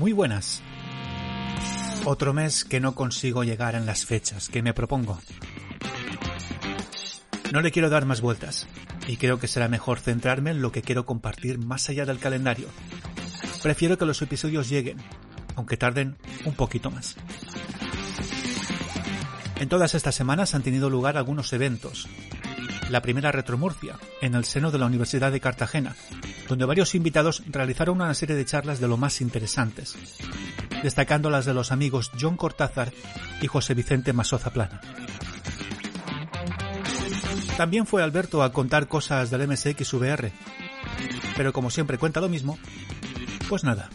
[0.00, 0.62] Muy buenas.
[2.06, 5.20] Otro mes que no consigo llegar en las fechas que me propongo.
[7.52, 8.66] No le quiero dar más vueltas
[9.06, 12.68] y creo que será mejor centrarme en lo que quiero compartir más allá del calendario.
[13.62, 14.96] Prefiero que los episodios lleguen,
[15.60, 17.16] aunque tarden un poquito más.
[19.56, 22.08] En todas estas semanas han tenido lugar algunos eventos.
[22.88, 25.94] La primera Retromurcia, en el seno de la Universidad de Cartagena,
[26.48, 29.96] donde varios invitados realizaron una serie de charlas de lo más interesantes,
[30.82, 32.90] destacando las de los amigos John Cortázar
[33.42, 34.80] y José Vicente Masoza Plana.
[37.58, 40.32] También fue Alberto a contar cosas del MSX VR,
[41.36, 42.58] pero como siempre cuenta lo mismo,
[43.50, 43.90] pues nada.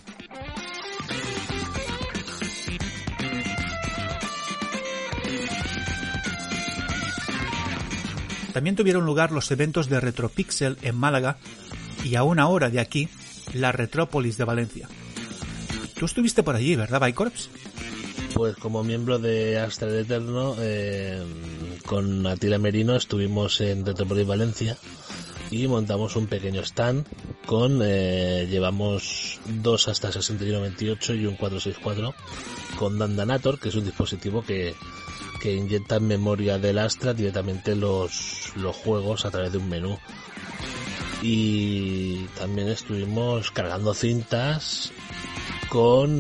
[8.56, 11.36] También tuvieron lugar los eventos de Retropixel en Málaga
[12.06, 13.10] y a una hora de aquí,
[13.52, 14.88] la Retrópolis de Valencia.
[16.00, 17.50] Tú estuviste por allí, ¿verdad, Bicorps?
[18.34, 21.22] Pues como miembro de Astra Eterno, eh,
[21.86, 24.78] con Atila Merino estuvimos en Retrópolis Valencia
[25.64, 27.06] y montamos un pequeño stand
[27.46, 32.14] con, eh, llevamos dos hasta 6128 y un 464
[32.78, 34.76] con Dandanator, que es un dispositivo que,
[35.42, 39.98] que inyecta en memoria del Astra directamente los, los juegos a través de un menú
[41.22, 44.92] y también estuvimos cargando cintas
[45.70, 46.12] con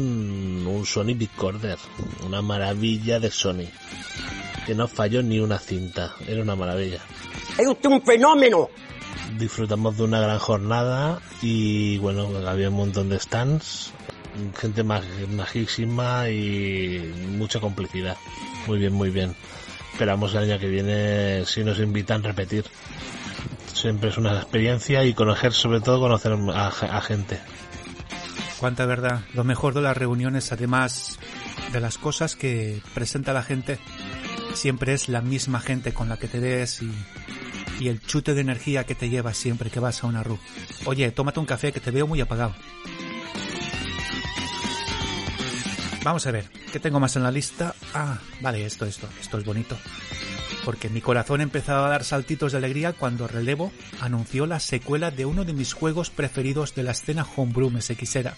[0.65, 1.77] un Sony Bitcorder,
[2.25, 3.67] una maravilla de Sony,
[4.65, 6.99] que no falló ni una cinta, era una maravilla.
[7.57, 8.69] ¡Es usted un fenómeno!
[9.37, 13.91] Disfrutamos de una gran jornada y bueno, había un montón de stands,
[14.57, 18.17] gente majísima y mucha complicidad.
[18.67, 19.35] Muy bien, muy bien.
[19.91, 22.65] Esperamos el año que viene, si nos invitan, repetir
[23.85, 27.39] siempre es una experiencia y conocer, sobre todo, conocer a, gente.
[28.57, 29.21] Cuánta verdad.
[29.35, 31.19] Lo mejor de las reuniones, además
[31.71, 33.77] de las cosas que presenta la gente,
[34.55, 36.91] siempre es la misma gente con la que te ves y,
[37.79, 40.39] y el chute de energía que te llevas siempre que vas a una RU.
[40.85, 42.55] Oye, tómate un café que te veo muy apagado.
[46.03, 47.73] Vamos a ver, ¿qué tengo más en la lista?
[47.93, 49.75] Ah, vale, esto, esto, esto es bonito
[50.65, 53.71] porque mi corazón empezaba a dar saltitos de alegría cuando Relevo
[54.01, 58.35] anunció la secuela de uno de mis juegos preferidos de la escena homebrew MSXera,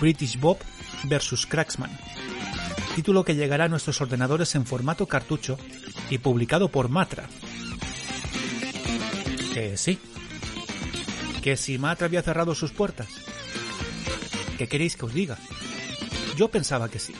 [0.00, 0.58] British Bob
[1.04, 1.46] vs.
[1.46, 1.96] Cracksman,
[2.96, 5.56] título que llegará a nuestros ordenadores en formato cartucho
[6.10, 7.28] y publicado por Matra.
[9.54, 9.98] Que sí,
[11.42, 13.08] que si Matra había cerrado sus puertas.
[14.58, 15.38] ¿Qué queréis que os diga?
[16.36, 17.14] Yo pensaba que sí.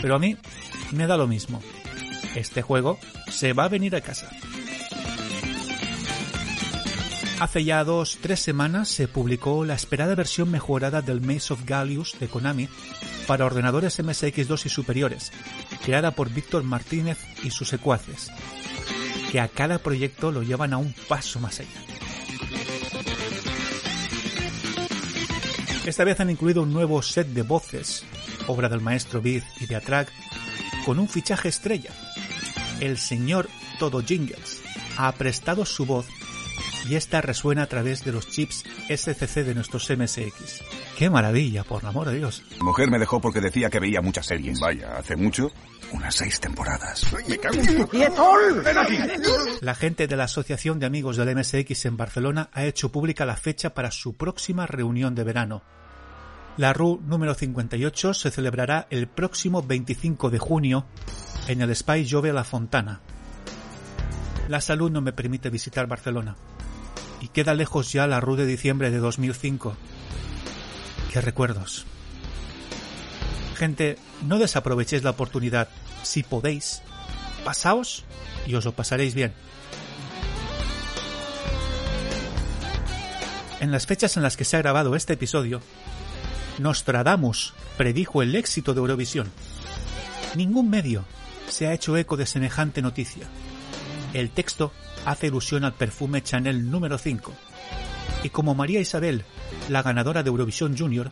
[0.00, 0.36] Pero a mí
[0.92, 1.60] me da lo mismo
[2.34, 2.98] este juego
[3.30, 4.28] se va a venir a casa.
[7.40, 12.18] Hace ya dos, tres semanas se publicó la esperada versión mejorada del Maze of Gallius
[12.20, 12.68] de Konami
[13.26, 15.32] para ordenadores MSX2 y superiores,
[15.84, 18.30] creada por Víctor Martínez y sus secuaces,
[19.32, 21.70] que a cada proyecto lo llevan a un paso más allá.
[25.86, 28.04] Esta vez han incluido un nuevo set de voces,
[28.46, 30.12] obra del maestro Biz y de Atrac,
[30.84, 31.92] con un fichaje estrella,
[32.80, 33.48] el señor
[33.78, 34.60] Todo Jingles
[34.98, 36.04] ha prestado su voz
[36.88, 40.62] y esta resuena a través de los chips SCC de nuestros MSX.
[40.96, 42.42] ¡Qué maravilla, por el amor de Dios!
[42.58, 44.60] Mi mujer me dejó porque decía que veía muchas series.
[44.60, 45.50] Vaya, hace mucho.
[45.92, 47.06] Unas seis temporadas.
[47.28, 47.56] ¡Me cago
[48.64, 48.96] ¡Ven aquí!
[49.60, 53.36] La gente de la Asociación de Amigos del MSX en Barcelona ha hecho pública la
[53.36, 55.62] fecha para su próxima reunión de verano.
[56.56, 60.86] La RU número 58 se celebrará el próximo 25 de junio
[61.48, 63.00] en el Spy Jove La Fontana.
[64.48, 66.36] La salud no me permite visitar Barcelona
[67.22, 69.76] y queda lejos ya la RU de diciembre de 2005.
[71.12, 71.86] ¡Qué recuerdos!
[73.54, 75.68] Gente, no desaprovechéis la oportunidad.
[76.02, 76.82] Si podéis,
[77.44, 78.04] pasaos
[78.44, 79.32] y os lo pasaréis bien.
[83.60, 85.60] En las fechas en las que se ha grabado este episodio,
[86.58, 89.30] Nostradamus predijo el éxito de Eurovisión.
[90.34, 91.04] Ningún medio
[91.48, 93.28] se ha hecho eco de semejante noticia.
[94.14, 94.72] El texto
[95.06, 97.32] hace ilusión al perfume Chanel número 5.
[98.22, 99.24] Y como María Isabel,
[99.68, 101.10] la ganadora de Eurovisión Junior,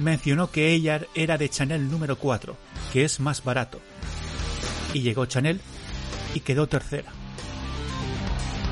[0.00, 2.56] mencionó que ella era de Chanel número 4,
[2.92, 3.80] que es más barato.
[4.92, 5.60] Y llegó Chanel
[6.34, 7.10] y quedó tercera.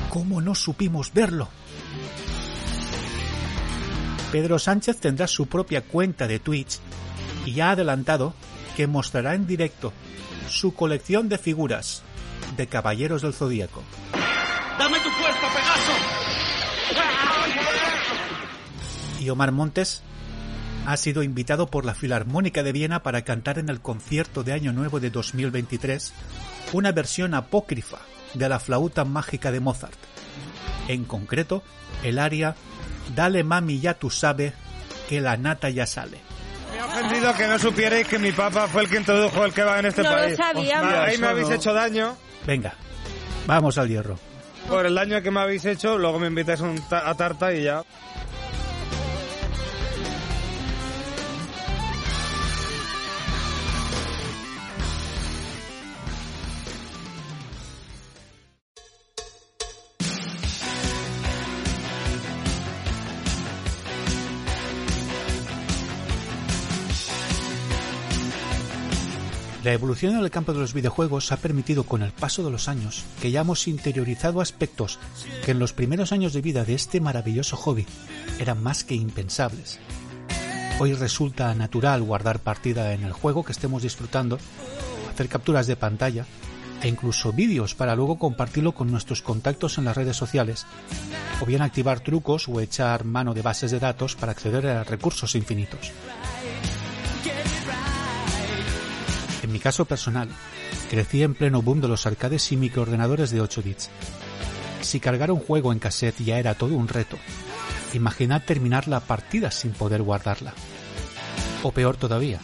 [0.09, 1.49] ¿Cómo no supimos verlo?
[4.31, 6.79] Pedro Sánchez tendrá su propia cuenta de Twitch
[7.45, 8.33] y ha adelantado
[8.77, 9.91] que mostrará en directo
[10.47, 12.03] su colección de figuras
[12.57, 13.83] de Caballeros del Zodíaco.
[14.77, 15.91] ¡Dame tu cuerpo, Pegaso!
[19.19, 20.01] Y Omar Montes
[20.85, 24.73] ha sido invitado por la Filarmónica de Viena para cantar en el concierto de Año
[24.73, 26.13] Nuevo de 2023
[26.73, 27.99] una versión apócrifa
[28.33, 29.97] de la flauta mágica de Mozart.
[30.87, 31.63] En concreto,
[32.03, 32.55] el aria
[33.15, 34.53] Dale mami ya tú sabe
[35.09, 36.19] que la nata ya sale.
[36.71, 39.79] Me ha ofendido que no supierais que mi papá fue el que introdujo el kebab
[39.79, 40.37] en este No lo país.
[40.37, 40.93] sabíamos.
[40.93, 42.15] Ahí me habéis hecho daño.
[42.45, 42.73] Venga,
[43.47, 44.17] vamos al hierro.
[44.67, 47.83] Por el daño que me habéis hecho, luego me invitáis a tarta y ya.
[69.71, 72.67] La evolución en el campo de los videojuegos ha permitido con el paso de los
[72.67, 74.99] años que hayamos interiorizado aspectos
[75.45, 77.85] que en los primeros años de vida de este maravilloso hobby
[78.37, 79.79] eran más que impensables.
[80.77, 84.39] Hoy resulta natural guardar partida en el juego que estemos disfrutando,
[85.09, 86.25] hacer capturas de pantalla
[86.81, 90.65] e incluso vídeos para luego compartirlo con nuestros contactos en las redes sociales,
[91.41, 95.33] o bien activar trucos o echar mano de bases de datos para acceder a recursos
[95.33, 95.93] infinitos.
[99.51, 100.29] En mi caso personal,
[100.89, 103.89] crecí en pleno boom de los arcades y microordenadores de 8 bits.
[104.79, 107.17] Si cargar un juego en cassette ya era todo un reto,
[107.93, 110.53] imaginad terminar la partida sin poder guardarla.
[111.63, 112.39] O peor todavía,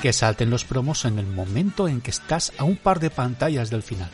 [0.00, 3.68] que salten los promos en el momento en que estás a un par de pantallas
[3.68, 4.10] del final.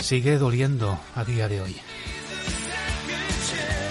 [0.00, 1.76] Sigue doliendo a día de hoy.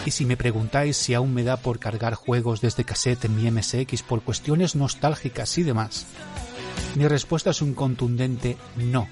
[0.05, 3.49] Y si me preguntáis si aún me da por cargar juegos desde cassette en mi
[3.49, 6.05] MSX por cuestiones nostálgicas y demás,
[6.95, 9.07] mi respuesta es un contundente no.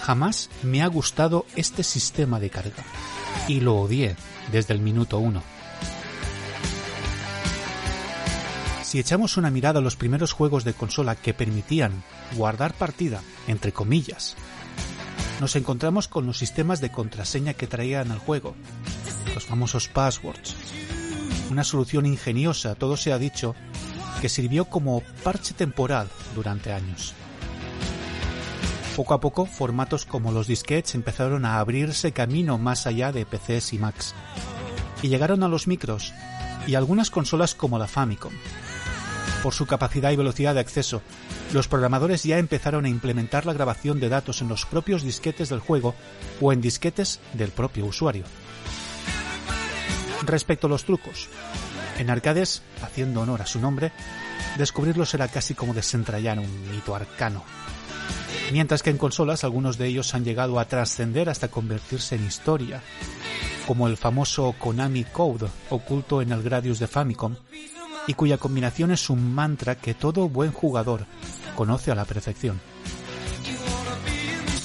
[0.00, 2.84] Jamás me ha gustado este sistema de carga.
[3.48, 4.16] Y lo odié
[4.52, 5.42] desde el minuto uno.
[8.82, 12.04] Si echamos una mirada a los primeros juegos de consola que permitían
[12.36, 14.36] guardar partida, entre comillas,
[15.40, 18.54] nos encontramos con los sistemas de contraseña que traían al juego,
[19.34, 20.54] los famosos passwords.
[21.50, 23.54] Una solución ingeniosa, todo se ha dicho,
[24.24, 27.12] que sirvió como parche temporal durante años.
[28.96, 33.74] Poco a poco, formatos como los disquetes empezaron a abrirse camino más allá de PCs
[33.74, 34.14] y Macs,
[35.02, 36.14] y llegaron a los micros
[36.66, 38.32] y algunas consolas como la Famicom.
[39.42, 41.02] Por su capacidad y velocidad de acceso,
[41.52, 45.60] los programadores ya empezaron a implementar la grabación de datos en los propios disquetes del
[45.60, 45.94] juego
[46.40, 48.24] o en disquetes del propio usuario.
[50.22, 51.28] Respecto a los trucos,
[51.98, 53.92] en arcades, haciendo honor a su nombre,
[54.58, 57.44] descubrirlos era casi como desentrañar un mito arcano.
[58.52, 62.82] Mientras que en consolas algunos de ellos han llegado a trascender hasta convertirse en historia,
[63.66, 67.36] como el famoso Konami Code oculto en el Gradius de Famicom,
[68.06, 71.06] y cuya combinación es un mantra que todo buen jugador
[71.56, 72.60] conoce a la perfección.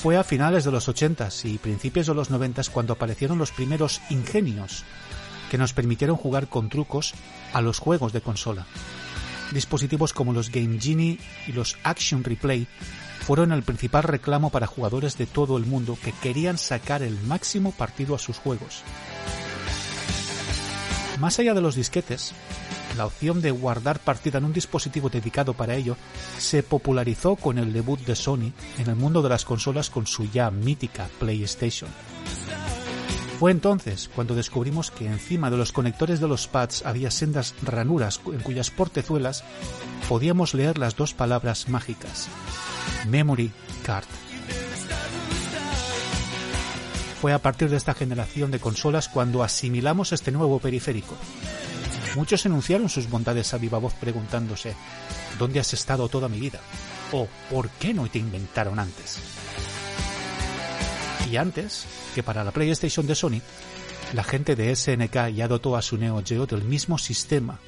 [0.01, 4.01] Fue a finales de los 80s y principios de los 90s cuando aparecieron los primeros
[4.09, 4.83] ingenios
[5.49, 7.13] que nos permitieron jugar con trucos
[7.53, 8.65] a los juegos de consola.
[9.51, 11.17] Dispositivos como los Game Genie
[11.47, 12.68] y los Action Replay
[13.21, 17.71] fueron el principal reclamo para jugadores de todo el mundo que querían sacar el máximo
[17.71, 18.83] partido a sus juegos.
[21.19, 22.33] Más allá de los disquetes,
[22.95, 25.97] la opción de guardar partida en un dispositivo dedicado para ello
[26.37, 30.29] se popularizó con el debut de Sony en el mundo de las consolas con su
[30.31, 31.89] ya mítica PlayStation.
[33.39, 38.19] Fue entonces cuando descubrimos que encima de los conectores de los pads había sendas ranuras
[38.25, 39.45] en cuyas portezuelas
[40.09, 42.27] podíamos leer las dos palabras mágicas,
[43.07, 43.51] Memory
[43.83, 44.07] Card.
[47.21, 51.15] Fue a partir de esta generación de consolas cuando asimilamos este nuevo periférico.
[52.15, 54.75] Muchos enunciaron sus bondades a viva voz preguntándose,
[55.37, 56.59] ¿dónde has estado toda mi vida?
[57.11, 59.19] o ¿por qué no te inventaron antes?
[61.31, 63.42] Y antes, que para la PlayStation de Sony,
[64.14, 67.59] la gente de SNK ya dotó a su Neo Geo del mismo sistema,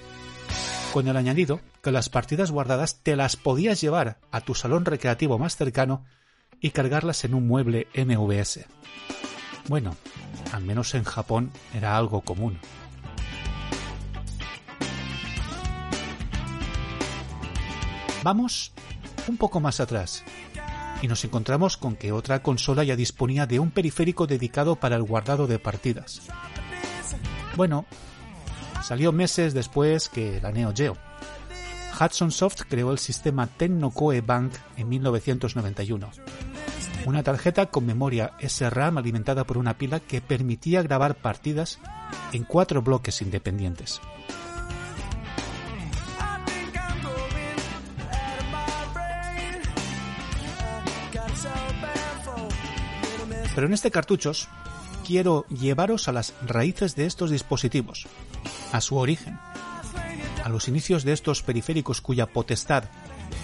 [0.93, 5.37] con el añadido que las partidas guardadas te las podías llevar a tu salón recreativo
[5.37, 6.05] más cercano
[6.59, 8.65] y cargarlas en un mueble MVS.
[9.67, 9.95] Bueno,
[10.51, 12.57] al menos en Japón era algo común.
[18.23, 18.71] Vamos
[19.27, 20.23] un poco más atrás
[21.01, 25.03] y nos encontramos con que otra consola ya disponía de un periférico dedicado para el
[25.03, 26.21] guardado de partidas.
[27.55, 27.85] Bueno,
[28.83, 30.97] salió meses después que la Neo Geo.
[31.99, 36.09] Hudson Soft creó el sistema Tennokoe Bank en 1991.
[37.05, 41.79] Una tarjeta con memoria SRAM alimentada por una pila que permitía grabar partidas
[42.31, 44.01] en cuatro bloques independientes.
[53.53, 54.47] Pero en este cartuchos
[55.05, 58.07] quiero llevaros a las raíces de estos dispositivos,
[58.71, 59.39] a su origen,
[60.43, 62.85] a los inicios de estos periféricos cuya potestad,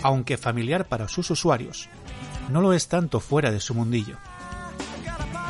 [0.04, 1.90] aunque familiar para sus usuarios,
[2.50, 4.18] no lo es tanto fuera de su mundillo.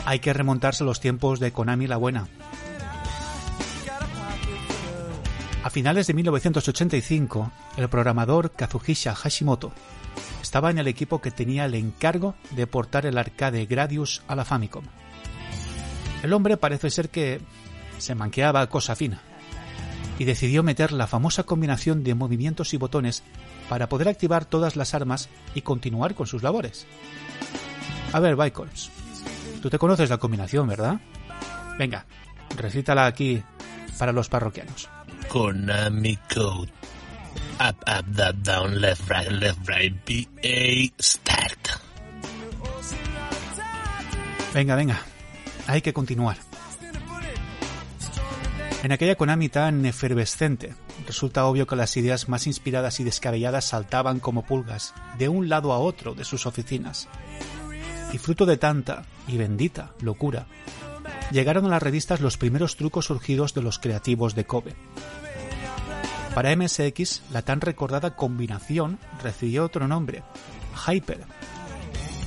[0.05, 2.27] Hay que remontarse a los tiempos de Konami la Buena.
[5.63, 9.73] A finales de 1985, el programador Kazuhisa Hashimoto
[10.57, 14.43] estaba en el equipo que tenía el encargo de portar el arcade Gradius a la
[14.43, 14.83] Famicom.
[16.23, 17.39] El hombre parece ser que
[17.99, 19.21] se manqueaba cosa fina
[20.17, 23.21] y decidió meter la famosa combinación de movimientos y botones
[23.69, 26.87] para poder activar todas las armas y continuar con sus labores.
[28.11, 28.89] A ver, Bicols,
[29.61, 30.99] tú te conoces la combinación, ¿verdad?
[31.77, 32.07] Venga,
[32.57, 33.43] recítala aquí
[33.99, 34.89] para los parroquianos.
[35.29, 36.71] Konami Code.
[37.59, 41.69] Up, up, down, down, left, right, left, right, B, A, start.
[44.53, 45.01] Venga, venga,
[45.65, 46.37] hay que continuar.
[48.83, 50.75] En aquella Konami tan efervescente,
[51.07, 55.73] resulta obvio que las ideas más inspiradas y descabelladas saltaban como pulgas de un lado
[55.73, 57.07] a otro de sus oficinas.
[58.13, 60.45] Y fruto de tanta y bendita locura,
[61.31, 64.75] llegaron a las revistas los primeros trucos surgidos de los creativos de Kobe.
[66.37, 70.21] Para MSX, la tan recordada combinación recibió otro nombre,
[70.85, 71.25] Hyper.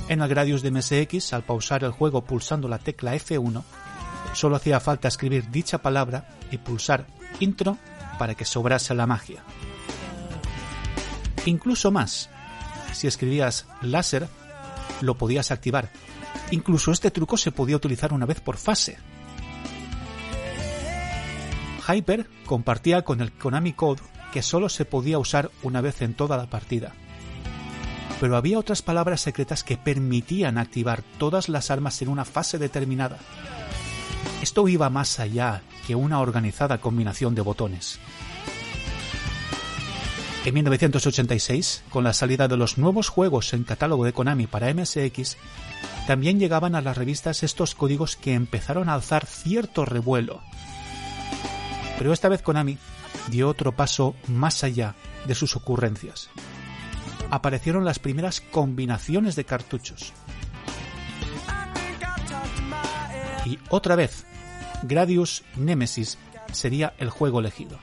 [0.09, 3.63] En el Gradius de MSX, al pausar el juego pulsando la tecla F1,
[4.33, 7.07] solo hacía falta escribir dicha palabra y pulsar
[7.39, 7.77] intro
[8.19, 9.45] para que sobrase la magia.
[11.45, 12.29] Incluso más,
[12.91, 14.27] si escribías láser,
[14.99, 15.89] lo podías activar.
[16.51, 18.97] Incluso este truco se podía utilizar una vez por fase.
[21.93, 26.37] Hyper compartía con el Konami Code que solo se podía usar una vez en toda
[26.37, 26.93] la partida.
[28.19, 33.17] Pero había otras palabras secretas que permitían activar todas las armas en una fase determinada.
[34.41, 37.99] Esto iba más allá que una organizada combinación de botones.
[40.45, 45.37] En 1986, con la salida de los nuevos juegos en catálogo de Konami para MSX,
[46.07, 50.41] también llegaban a las revistas estos códigos que empezaron a alzar cierto revuelo.
[51.97, 52.77] Pero esta vez Konami
[53.27, 54.95] dio otro paso más allá
[55.25, 56.29] de sus ocurrencias.
[57.29, 60.13] Aparecieron las primeras combinaciones de cartuchos.
[63.45, 64.25] Y otra vez,
[64.83, 66.17] Gradius Nemesis
[66.51, 67.79] sería el juego elegido.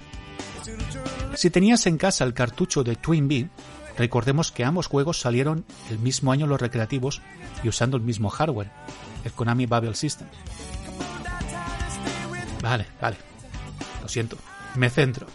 [1.34, 3.48] Si tenías en casa el cartucho de Twin Bee,
[3.96, 7.22] recordemos que ambos juegos salieron el mismo año los recreativos
[7.62, 8.70] y usando el mismo hardware,
[9.24, 10.28] el Konami Babel System.
[12.62, 13.16] Vale, vale.
[14.02, 14.36] Lo siento.
[14.74, 15.26] Me centro.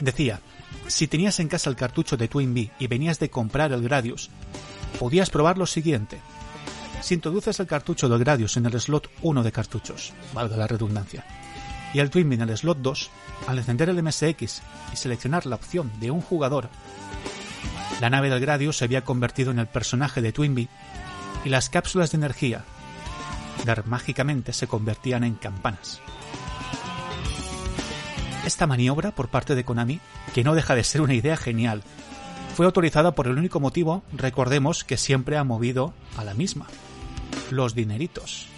[0.00, 0.40] Decía,
[0.88, 4.30] si tenías en casa el cartucho de Twin Bee y venías de comprar el Gradius,
[4.98, 6.20] podías probar lo siguiente.
[7.00, 11.24] Si introduces el cartucho del Gradius en el slot 1 de cartuchos, valga la redundancia,
[11.94, 13.10] y el Twin Bee en el slot 2,
[13.48, 16.68] al encender el MSX y seleccionar la opción de un jugador,
[18.00, 20.68] la nave del Gradius se había convertido en el personaje de Twin Bee
[21.44, 22.64] y las cápsulas de energía,
[23.86, 26.00] mágicamente se convertían en campanas.
[28.44, 30.00] Esta maniobra por parte de Konami,
[30.34, 31.82] que no deja de ser una idea genial,
[32.54, 36.66] fue autorizada por el único motivo, recordemos, que siempre ha movido a la misma.
[37.50, 38.48] Los dineritos.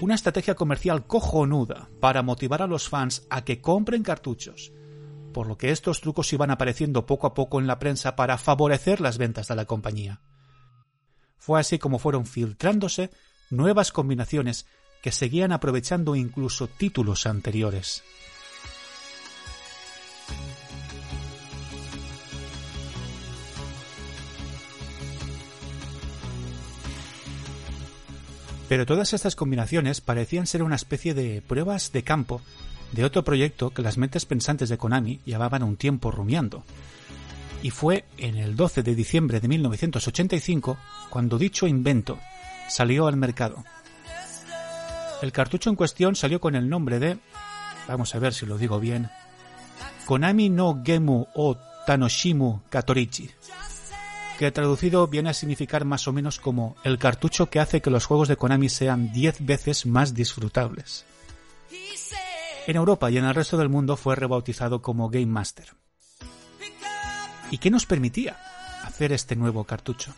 [0.00, 4.72] Una estrategia comercial cojonuda para motivar a los fans a que compren cartuchos,
[5.34, 9.00] por lo que estos trucos iban apareciendo poco a poco en la prensa para favorecer
[9.00, 10.20] las ventas de la compañía.
[11.38, 13.10] Fue así como fueron filtrándose
[13.50, 14.66] nuevas combinaciones
[15.02, 18.02] que seguían aprovechando incluso títulos anteriores.
[28.70, 32.40] Pero todas estas combinaciones parecían ser una especie de pruebas de campo
[32.92, 36.62] de otro proyecto que las mentes pensantes de Konami llevaban un tiempo rumiando.
[37.64, 40.78] Y fue en el 12 de diciembre de 1985
[41.10, 42.20] cuando dicho invento
[42.68, 43.64] salió al mercado.
[45.20, 47.18] El cartucho en cuestión salió con el nombre de,
[47.88, 49.10] vamos a ver si lo digo bien,
[50.06, 51.56] Konami no Gemu o
[51.88, 53.28] Tanoshimu Katorichi,
[54.40, 58.06] que traducido viene a significar más o menos como el cartucho que hace que los
[58.06, 61.04] juegos de Konami sean 10 veces más disfrutables.
[62.66, 65.74] En Europa y en el resto del mundo fue rebautizado como Game Master.
[67.50, 68.38] ¿Y qué nos permitía
[68.82, 70.14] hacer este nuevo cartucho?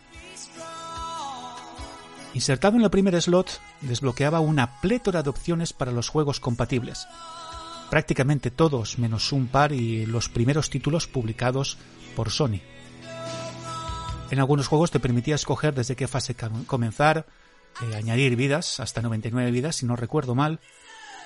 [2.33, 7.09] Insertado en el primer slot, desbloqueaba una plétora de opciones para los juegos compatibles.
[7.89, 11.77] Prácticamente todos, menos un par y los primeros títulos publicados
[12.15, 12.61] por Sony.
[14.33, 16.35] En algunos juegos te permitía escoger desde qué fase
[16.65, 17.27] comenzar,
[17.83, 20.59] eh, añadir vidas, hasta 99 vidas, si no recuerdo mal,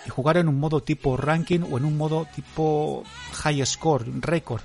[0.06, 4.62] y jugar en un modo tipo ranking o en un modo tipo high score, récord,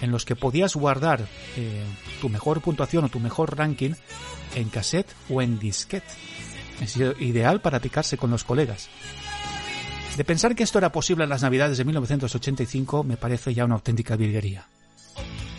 [0.00, 1.84] en los que podías guardar eh,
[2.20, 3.92] tu mejor puntuación o tu mejor ranking
[4.56, 6.08] en cassette o en disquete.
[6.80, 8.88] Es ideal para picarse con los colegas.
[10.16, 13.76] De pensar que esto era posible en las navidades de 1985 me parece ya una
[13.76, 14.66] auténtica virguería.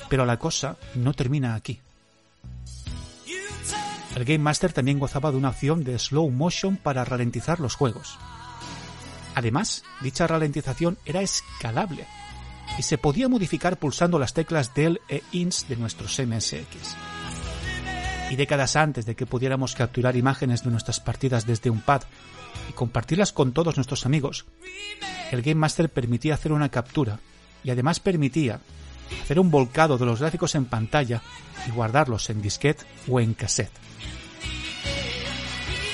[0.10, 1.80] Pero la cosa no termina aquí.
[4.16, 8.18] El Game Master también gozaba de una opción de slow motion para ralentizar los juegos.
[9.36, 12.06] Además, dicha ralentización era escalable
[12.80, 16.96] y se podía modificar pulsando las teclas del e INS de nuestros MSX
[18.30, 22.04] y décadas antes de que pudiéramos capturar imágenes de nuestras partidas desde un pad
[22.70, 24.46] y compartirlas con todos nuestros amigos,
[25.32, 27.20] el Game Master permitía hacer una captura
[27.64, 28.62] y además permitía
[29.22, 31.22] hacer un volcado de los gráficos en pantalla
[31.68, 33.72] y guardarlos en disquete o en cassette.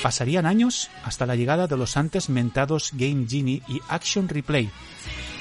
[0.01, 4.69] Pasarían años hasta la llegada de los antes mentados Game Genie y Action Replay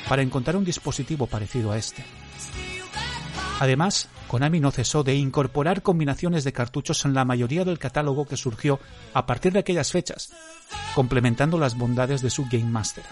[0.08, 2.04] para encontrar un dispositivo parecido a este.
[3.58, 8.36] Además, Konami no cesó de incorporar combinaciones de cartuchos en la mayoría del catálogo que
[8.36, 8.80] surgió
[9.12, 10.32] a partir de aquellas fechas,
[10.94, 13.04] complementando las bondades de su Game Master.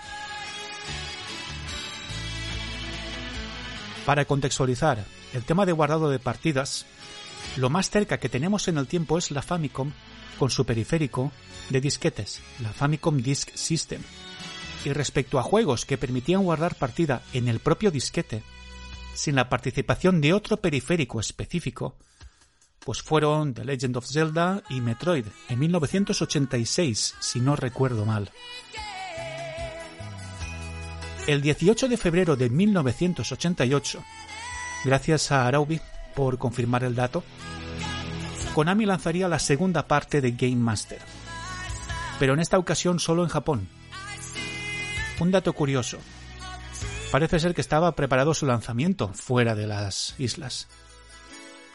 [4.08, 6.86] Para contextualizar el tema de guardado de partidas,
[7.58, 9.92] lo más cerca que tenemos en el tiempo es la Famicom
[10.38, 11.30] con su periférico
[11.68, 14.00] de disquetes, la Famicom Disk System.
[14.86, 18.42] Y respecto a juegos que permitían guardar partida en el propio disquete,
[19.12, 21.94] sin la participación de otro periférico específico,
[22.86, 28.30] pues fueron The Legend of Zelda y Metroid en 1986, si no recuerdo mal.
[31.28, 34.02] El 18 de febrero de 1988,
[34.84, 35.80] gracias a Araubi
[36.16, 37.22] por confirmar el dato,
[38.54, 40.98] Konami lanzaría la segunda parte de Game Master,
[42.18, 43.68] pero en esta ocasión solo en Japón.
[45.20, 45.98] Un dato curioso,
[47.10, 50.68] Parece ser que estaba preparado su lanzamiento fuera de las islas,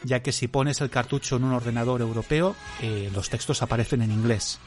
[0.04, 4.12] ya que si pones el cartucho en un ordenador europeo, eh, los textos aparecen en
[4.12, 4.60] inglés.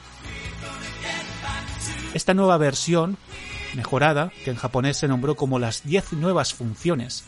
[2.14, 3.18] Esta nueva versión,
[3.78, 7.24] mejorada, que en japonés se nombró como las 10 nuevas funciones,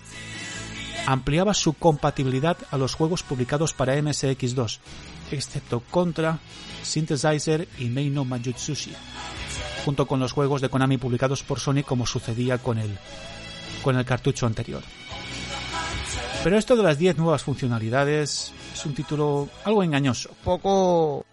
[1.05, 4.79] ampliaba su compatibilidad a los juegos publicados para MSX2,
[5.31, 6.39] excepto Contra,
[6.83, 8.93] Synthesizer y Meino Majutsushi
[9.85, 12.97] junto con los juegos de Konami publicados por Sony como sucedía con el,
[13.81, 14.83] con el cartucho anterior.
[16.43, 20.29] Pero esto de las 10 nuevas funcionalidades es un título algo engañoso.
[20.43, 21.25] Poco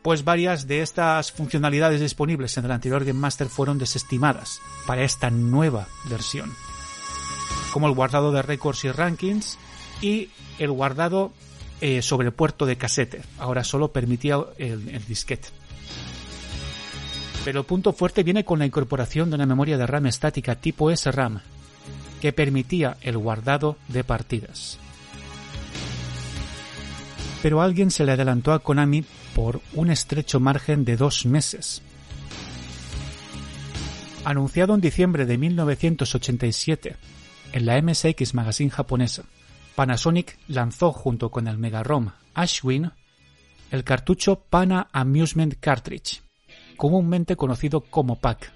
[0.00, 5.30] Pues varias de estas funcionalidades disponibles en el anterior Game Master fueron desestimadas para esta
[5.30, 6.50] nueva versión.
[7.72, 9.58] Como el guardado de récords y rankings
[10.00, 11.32] y el guardado
[11.82, 13.22] eh, sobre el puerto de casete.
[13.38, 15.48] Ahora solo permitía el, el disquete.
[17.44, 20.94] Pero el punto fuerte viene con la incorporación de una memoria de RAM estática tipo
[20.94, 21.40] SRAM,
[22.20, 24.78] que permitía el guardado de partidas.
[27.42, 31.82] Pero alguien se le adelantó a Konami por un estrecho margen de dos meses.
[34.24, 36.96] Anunciado en diciembre de 1987
[37.52, 39.24] en la MSX Magazine japonesa,
[39.74, 42.92] Panasonic lanzó junto con el Mega ROM Ashwin
[43.70, 46.22] el cartucho Pana Amusement Cartridge,
[46.76, 48.52] comúnmente conocido como pack,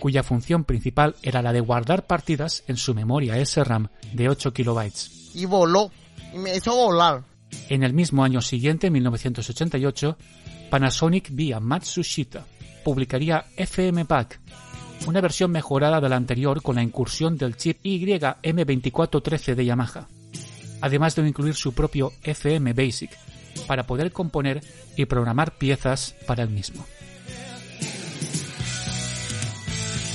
[0.00, 5.30] cuya función principal era la de guardar partidas en su memoria SRAM de 8 kilobytes.
[5.34, 5.92] Y voló,
[7.68, 10.16] En el mismo año siguiente, 1988,
[10.70, 12.44] Panasonic vía Matsushita
[12.84, 14.40] publicaría FM Pack,
[15.06, 20.08] una versión mejorada de la anterior con la incursión del chip YM2413 de Yamaha,
[20.80, 23.10] además de incluir su propio FM Basic,
[23.66, 24.62] para poder componer
[24.96, 26.84] y programar piezas para el mismo.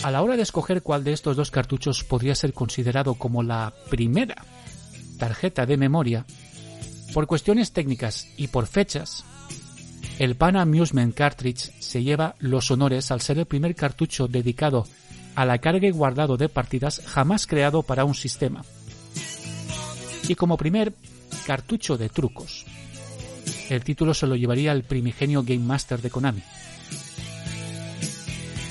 [0.03, 3.73] A la hora de escoger cuál de estos dos cartuchos podría ser considerado como la
[3.89, 4.35] primera
[5.21, 6.25] tarjeta de memoria,
[7.13, 9.23] por cuestiones técnicas y por fechas,
[10.17, 14.87] el Pan Amusement Cartridge se lleva los honores al ser el primer cartucho dedicado
[15.35, 18.65] a la carga y guardado de partidas jamás creado para un sistema.
[20.27, 20.91] Y como primer
[21.45, 22.65] cartucho de trucos,
[23.69, 26.41] el título se lo llevaría el primigenio Game Master de Konami.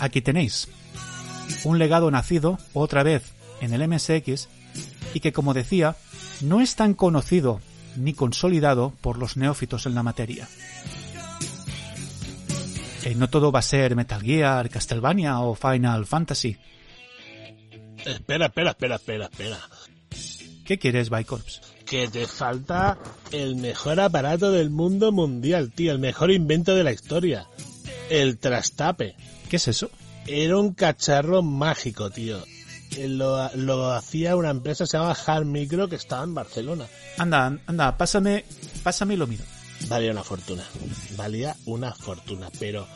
[0.01, 0.67] Aquí tenéis
[1.63, 3.23] un legado nacido otra vez
[3.61, 4.49] en el MSX
[5.15, 5.95] y que, como decía,
[6.43, 7.61] no es tan conocido
[7.97, 10.49] ni consolidado por los neófitos en la materia.
[13.05, 16.57] Eh, no todo va a ser Metal Gear, Castlevania o Final Fantasy.
[18.05, 19.59] Espera, espera, espera, espera, espera.
[20.65, 21.61] ¿Qué quieres, Bicorps?
[21.85, 22.99] Que te falta
[23.33, 25.93] el mejor aparato del mundo mundial, tío.
[25.93, 27.47] El mejor invento de la historia.
[28.09, 29.17] El trastape.
[29.49, 29.91] ¿Qué es eso?
[30.27, 32.39] Era un cacharro mágico, tío.
[32.97, 36.87] Eh, Lo, lo hacía una empresa que se llama Hard Micro que estaba en Barcelona.
[37.19, 38.45] Anda, anda, pásame,
[38.83, 39.45] pásame y lo miro.
[39.89, 40.65] Valía una fortuna.
[41.17, 42.49] Valía una fortuna.
[42.59, 42.87] Pero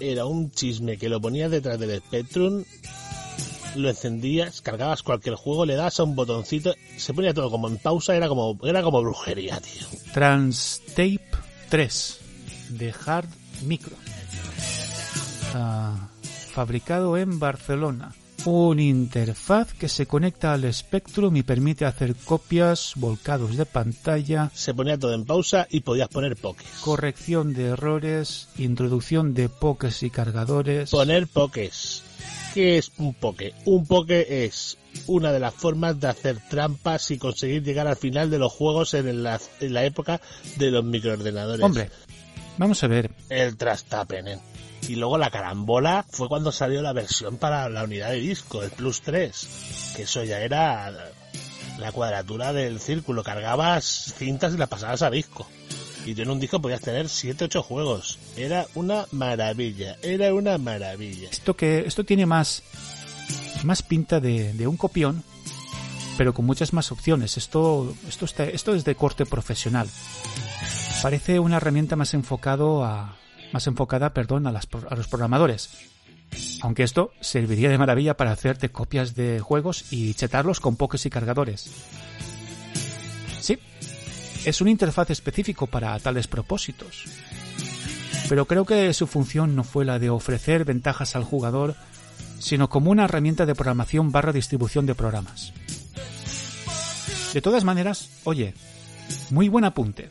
[0.00, 2.64] era un chisme que lo ponías detrás del Spectrum,
[3.76, 7.78] lo encendías, cargabas cualquier juego, le das a un botoncito, se ponía todo como en
[7.78, 9.86] pausa, era como, era como brujería, tío.
[10.12, 11.20] Transtape
[11.68, 12.18] 3
[12.70, 13.28] de Hard
[13.62, 13.96] Micro.
[15.54, 16.08] Ah,
[16.52, 18.12] fabricado en Barcelona.
[18.46, 24.74] Un interfaz que se conecta al Spectrum y permite hacer copias, volcados de pantalla, Se
[24.74, 26.66] ponía todo en pausa y podías poner pokés.
[26.82, 30.90] corrección de errores, introducción de pokés y cargadores.
[30.90, 32.02] Poner pokés.
[32.52, 33.54] ¿Qué es un poke?
[33.64, 34.76] Un poke es
[35.06, 38.92] una de las formas de hacer trampas y conseguir llegar al final de los juegos
[38.94, 40.20] en la, en la época
[40.56, 41.64] de los microordenadores.
[41.64, 41.90] Hombre,
[42.58, 43.10] vamos a ver.
[43.30, 44.38] el trastape, nen.
[44.88, 48.70] Y luego la carambola fue cuando salió la versión para la unidad de disco, el
[48.70, 49.92] Plus 3.
[49.96, 50.92] Que eso ya era
[51.78, 53.22] la cuadratura del círculo.
[53.22, 55.46] Cargabas cintas y las pasabas a disco.
[56.04, 58.18] Y tú en un disco podías tener 7, 8 juegos.
[58.36, 61.30] Era una maravilla, era una maravilla.
[61.30, 62.62] Esto que esto tiene más
[63.62, 65.24] más pinta de, de un copión,
[66.18, 67.38] pero con muchas más opciones.
[67.38, 69.88] Esto esto esto es de corte profesional.
[71.02, 73.16] Parece una herramienta más enfocado a
[73.54, 75.70] más enfocada, perdón, a, los programadores.
[76.60, 81.10] Aunque esto serviría de maravilla para hacerte copias de juegos y chetarlos con pokés y
[81.10, 81.70] cargadores.
[83.40, 83.56] Sí,
[84.44, 87.04] es un interfaz específico para tales propósitos.
[88.28, 91.76] Pero creo que su función no fue la de ofrecer ventajas al jugador,
[92.40, 95.52] sino como una herramienta de programación barra distribución de programas.
[97.32, 98.54] De todas maneras, oye,
[99.30, 100.10] muy buen apunte.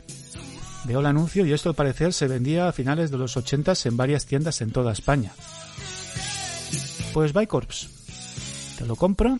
[0.84, 3.96] Veo el anuncio y esto al parecer se vendía a finales de los 80 en
[3.96, 5.32] varias tiendas en toda España.
[7.12, 7.88] Pues Bicorps,
[8.78, 9.38] te lo compro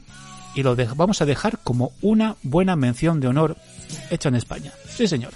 [0.54, 3.57] y lo vamos a dejar como una buena mención de honor
[4.11, 4.72] hecha en España.
[4.88, 5.33] Sí, señor.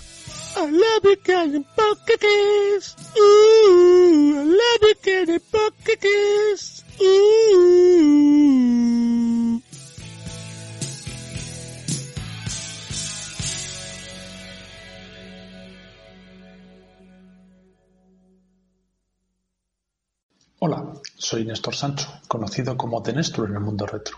[20.61, 24.17] Hola, soy Néstor Sancho, conocido como The Néstor en el mundo retro,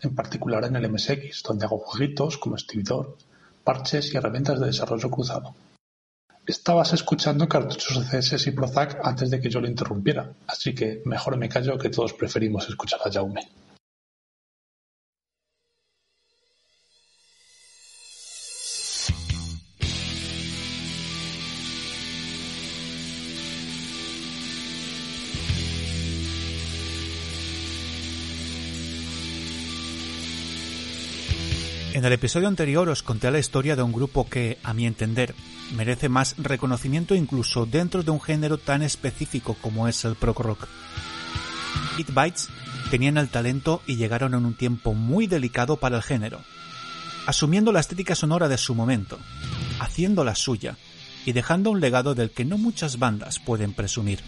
[0.00, 3.18] en particular en el MSX, donde hago jueguitos como escribidor,
[3.62, 5.54] parches y herramientas de desarrollo cruzado.
[6.46, 11.36] Estabas escuchando cartuchos CSS y Prozac antes de que yo lo interrumpiera, así que mejor
[11.36, 13.46] me callo que todos preferimos escuchar a Jaume.
[32.06, 35.34] El episodio anterior os conté la historia de un grupo que, a mi entender,
[35.74, 40.68] merece más reconocimiento incluso dentro de un género tan específico como es el prog rock.
[41.98, 42.48] It Bites
[42.92, 46.42] tenían el talento y llegaron en un tiempo muy delicado para el género,
[47.26, 49.18] asumiendo la estética sonora de su momento,
[49.80, 50.76] haciéndola suya
[51.24, 54.20] y dejando un legado del que no muchas bandas pueden presumir.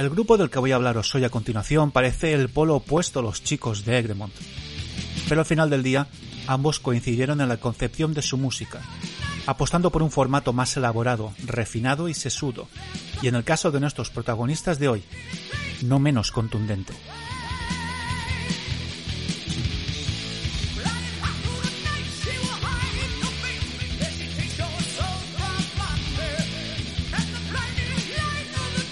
[0.00, 3.22] El grupo del que voy a hablaros hoy a continuación parece el polo opuesto a
[3.22, 4.32] los chicos de Egremont.
[5.28, 6.06] Pero al final del día,
[6.46, 8.80] ambos coincidieron en la concepción de su música,
[9.44, 12.66] apostando por un formato más elaborado, refinado y sesudo,
[13.20, 15.02] y en el caso de nuestros protagonistas de hoy,
[15.82, 16.94] no menos contundente.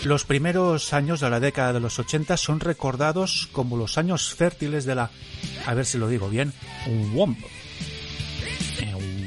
[0.08, 4.86] Los primeros años de la década de los 80 son recordados como los años fértiles
[4.86, 5.10] de la,
[5.66, 6.54] a ver si lo digo bien,
[7.12, 7.38] womp.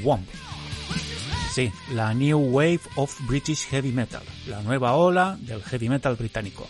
[0.01, 0.27] Womp.
[1.53, 6.67] Sí, la New Wave of British Heavy Metal, la nueva ola del heavy metal británico.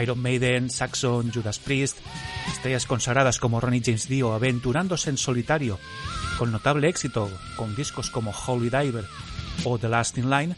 [0.00, 1.98] Iron Maiden, Saxon, Judas Priest,
[2.46, 5.80] estrellas consagradas como Ronnie James Dio aventurándose en solitario,
[6.38, 9.06] con notable éxito con discos como Holy Diver
[9.64, 10.54] o The Last in Line,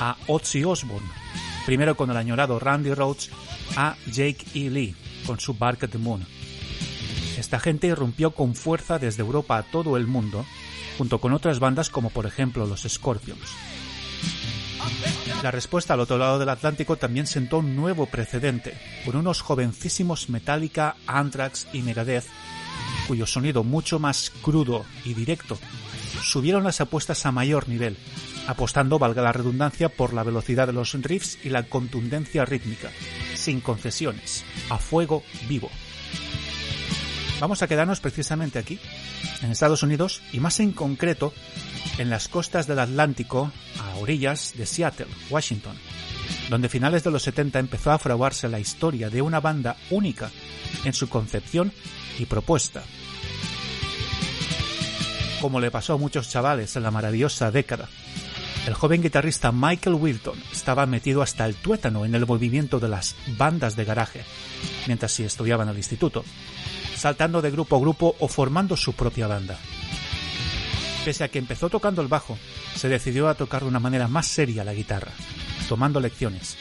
[0.00, 1.08] a Ozzy Osbourne,
[1.66, 3.30] primero con el añorado Randy Rhodes
[3.76, 4.70] a Jake E.
[4.70, 4.94] Lee
[5.26, 6.26] con su Bark at the Moon.
[7.38, 10.44] Esta gente irrumpió con fuerza desde Europa a todo el mundo,
[10.98, 13.50] junto con otras bandas como por ejemplo los Scorpions.
[15.42, 20.28] La respuesta al otro lado del Atlántico también sentó un nuevo precedente, con unos jovencísimos
[20.28, 22.26] Metallica, Anthrax y Megadeth,
[23.08, 25.58] cuyo sonido mucho más crudo y directo
[26.22, 27.96] subieron las apuestas a mayor nivel,
[28.46, 32.90] apostando, valga la redundancia, por la velocidad de los riffs y la contundencia rítmica,
[33.34, 35.70] sin concesiones, a fuego vivo.
[37.40, 38.78] Vamos a quedarnos precisamente aquí,
[39.42, 41.32] en Estados Unidos, y más en concreto,
[41.98, 45.76] en las costas del Atlántico, a orillas de Seattle, Washington,
[46.48, 50.30] donde a finales de los 70 empezó a fraguarse la historia de una banda única
[50.84, 51.72] en su concepción
[52.18, 52.84] y propuesta.
[55.42, 57.88] Como le pasó a muchos chavales en la maravillosa década,
[58.64, 63.16] el joven guitarrista Michael Wilton estaba metido hasta el tuétano en el movimiento de las
[63.36, 64.22] bandas de garaje,
[64.86, 66.24] mientras si estudiaba en el instituto,
[66.94, 69.58] saltando de grupo a grupo o formando su propia banda.
[71.04, 72.38] Pese a que empezó tocando el bajo,
[72.76, 75.10] se decidió a tocar de una manera más seria la guitarra,
[75.68, 76.56] tomando lecciones.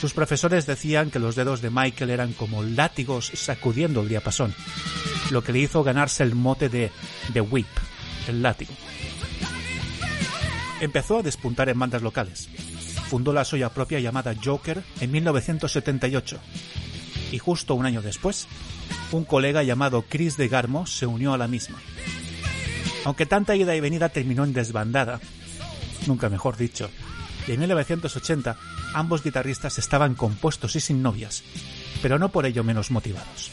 [0.00, 4.54] Sus profesores decían que los dedos de Michael eran como látigos sacudiendo el diapasón,
[5.30, 6.90] lo que le hizo ganarse el mote de
[7.32, 7.66] The Whip,
[8.28, 8.72] el látigo.
[10.80, 12.48] Empezó a despuntar en bandas locales.
[13.08, 16.40] Fundó la suya propia llamada Joker en 1978
[17.32, 18.46] y justo un año después,
[19.12, 21.78] un colega llamado Chris de Garmo se unió a la misma.
[23.04, 25.20] Aunque tanta ida y venida terminó en desbandada,
[26.06, 26.90] nunca mejor dicho,
[27.46, 28.56] y en 1980
[28.96, 31.44] ambos guitarristas estaban compuestos y sin novias,
[32.00, 33.50] pero no por ello menos motivados.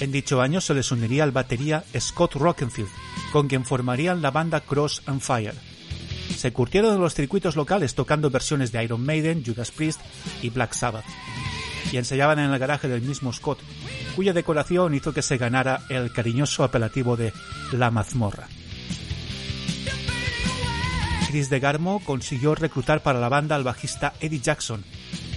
[0.00, 2.88] En dicho año se les uniría al batería Scott Rockenfield,
[3.32, 5.54] con quien formarían la banda Cross and Fire.
[6.36, 10.00] Se curtieron en los circuitos locales tocando versiones de Iron Maiden, Judas Priest
[10.42, 11.04] y Black Sabbath,
[11.92, 13.58] y ensayaban en el garaje del mismo Scott,
[14.14, 17.34] cuya decoración hizo que se ganara el cariñoso apelativo de
[17.72, 18.48] La Mazmorra.
[21.36, 24.82] Chris de Garmo consiguió reclutar para la banda al bajista Eddie Jackson,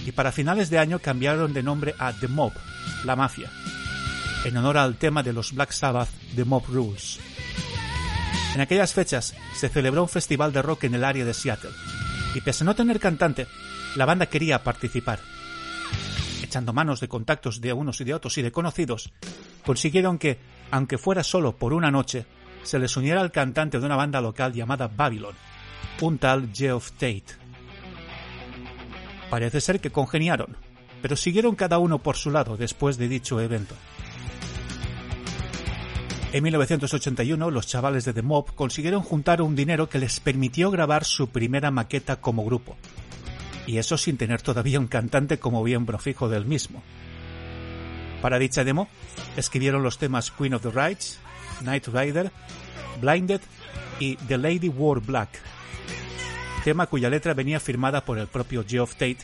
[0.06, 2.54] y para finales de año cambiaron de nombre a The Mob,
[3.04, 3.50] la mafia,
[4.46, 7.20] en honor al tema de los Black Sabbath The Mob Rules.
[8.54, 11.68] En aquellas fechas se celebró un festival de rock en el área de Seattle,
[12.34, 13.46] y pese a no tener cantante,
[13.94, 15.20] la banda quería participar.
[16.42, 19.12] Echando manos de contactos de unos y de otros y de conocidos,
[19.66, 20.38] consiguieron que,
[20.70, 22.24] aunque fuera solo por una noche,
[22.62, 25.34] se les uniera al cantante de una banda local llamada Babylon,
[26.00, 27.24] un tal Geoff Tate.
[29.30, 30.56] Parece ser que congeniaron,
[31.02, 33.74] pero siguieron cada uno por su lado después de dicho evento.
[36.32, 41.04] En 1981, los chavales de The Mob consiguieron juntar un dinero que les permitió grabar
[41.04, 42.76] su primera maqueta como grupo.
[43.66, 46.82] Y eso sin tener todavía un cantante como miembro fijo del mismo.
[48.22, 48.88] Para dicha demo,
[49.36, 51.18] escribieron los temas Queen of the Rights,
[51.62, 52.30] Night Rider,
[53.00, 53.40] Blinded
[53.98, 55.40] y The Lady Wore Black,
[56.62, 59.18] tema cuya letra venía firmada por el propio Geoff Tate,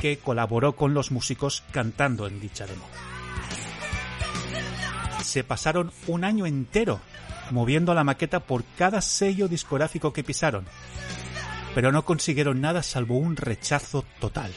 [0.00, 2.86] que colaboró con los músicos cantando en dicha demo
[5.26, 7.00] se pasaron un año entero
[7.50, 10.64] moviendo la maqueta por cada sello discográfico que pisaron,
[11.74, 14.52] pero no consiguieron nada salvo un rechazo total.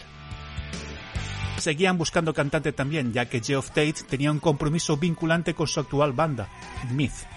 [1.58, 6.14] Seguían buscando cantante también, ya que Geoff Tate tenía un compromiso vinculante con su actual
[6.14, 6.48] banda,
[6.92, 7.28] Myth.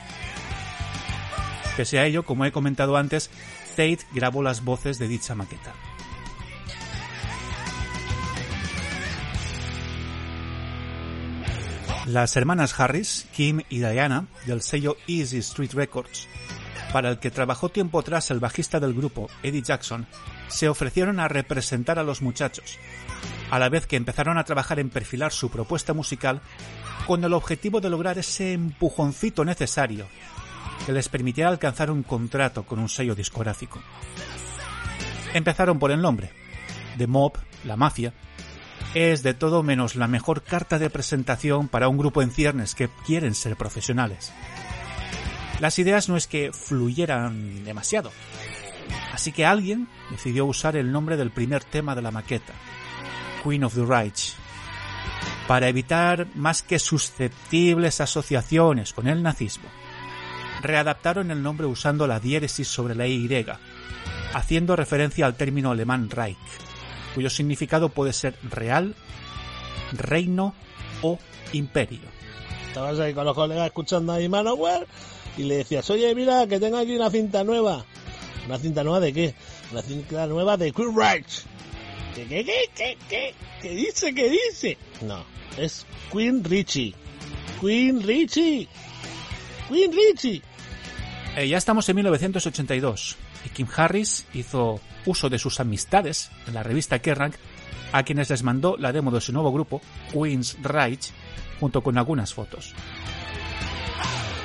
[1.76, 3.30] Pese a ello, como he comentado antes,
[3.72, 5.74] Tate grabó las voces de dicha maqueta.
[12.06, 16.26] Las hermanas Harris, Kim y Diana, del sello Easy Street Records,
[16.92, 20.06] para el que trabajó tiempo atrás el bajista del grupo, Eddie Jackson,
[20.48, 22.78] se ofrecieron a representar a los muchachos,
[23.50, 26.42] a la vez que empezaron a trabajar en perfilar su propuesta musical
[27.06, 30.06] con el objetivo de lograr ese empujoncito necesario
[30.86, 33.80] que les permitiera alcanzar un contrato con un sello discográfico.
[35.34, 36.30] Empezaron por el nombre,
[36.98, 38.12] The Mob, la mafia,
[38.94, 42.90] es de todo menos la mejor carta de presentación para un grupo en ciernes que
[43.06, 44.32] quieren ser profesionales.
[45.60, 48.10] Las ideas no es que fluyeran demasiado,
[49.12, 52.52] así que alguien decidió usar el nombre del primer tema de la maqueta,
[53.42, 54.34] Queen of the Reich,
[55.46, 59.68] para evitar más que susceptibles asociaciones con el nazismo.
[60.62, 63.28] Readaptaron el nombre usando la diéresis sobre la Y,
[64.32, 66.38] haciendo referencia al término alemán Reich
[67.14, 68.94] cuyo significado puede ser real,
[69.92, 70.54] reino
[71.02, 71.18] o
[71.52, 72.00] imperio.
[72.68, 74.86] Estabas ahí con los colegas escuchando a mi Manowar
[75.36, 77.84] y le decías, oye, mira, que tengo aquí una cinta nueva.
[78.46, 79.34] ¿Una cinta nueva de qué?
[79.72, 81.44] la cinta nueva de Queen Rage.
[82.14, 83.34] ¿Qué, qué, qué, qué, qué?
[83.62, 84.76] ¿Qué dice, qué dice?
[85.00, 85.24] No,
[85.56, 86.94] es Queen Richie.
[87.60, 88.68] Queen Richie.
[89.68, 90.42] Queen Richie.
[91.36, 93.16] Eh, ya estamos en 1982
[93.46, 97.32] y Kim Harris hizo uso de sus amistades en la revista Kerrang
[97.92, 99.80] a quienes les mandó la demo de su nuevo grupo,
[100.12, 101.12] Queen's Rage,
[101.58, 102.74] junto con algunas fotos.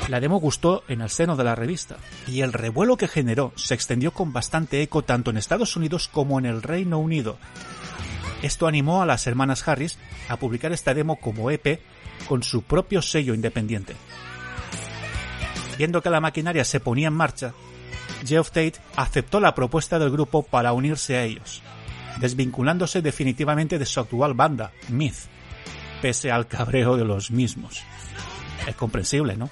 [0.07, 3.73] La demo gustó en el seno de la revista y el revuelo que generó se
[3.73, 7.37] extendió con bastante eco tanto en Estados Unidos como en el Reino Unido.
[8.41, 9.97] Esto animó a las hermanas Harris
[10.29, 11.81] a publicar esta demo como EP
[12.29, 13.95] con su propio sello independiente.
[15.77, 17.53] Viendo que la maquinaria se ponía en marcha,
[18.25, 21.61] Geoff Tate aceptó la propuesta del grupo para unirse a ellos,
[22.19, 25.27] desvinculándose definitivamente de su actual banda, Myth,
[26.01, 27.83] pese al cabreo de los mismos.
[28.67, 29.49] Es comprensible, ¿no?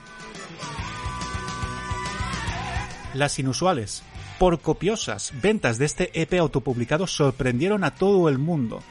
[3.13, 4.03] Las inusuales,
[4.39, 8.81] por copiosas ventas de este EP autopublicado sorprendieron a todo el mundo,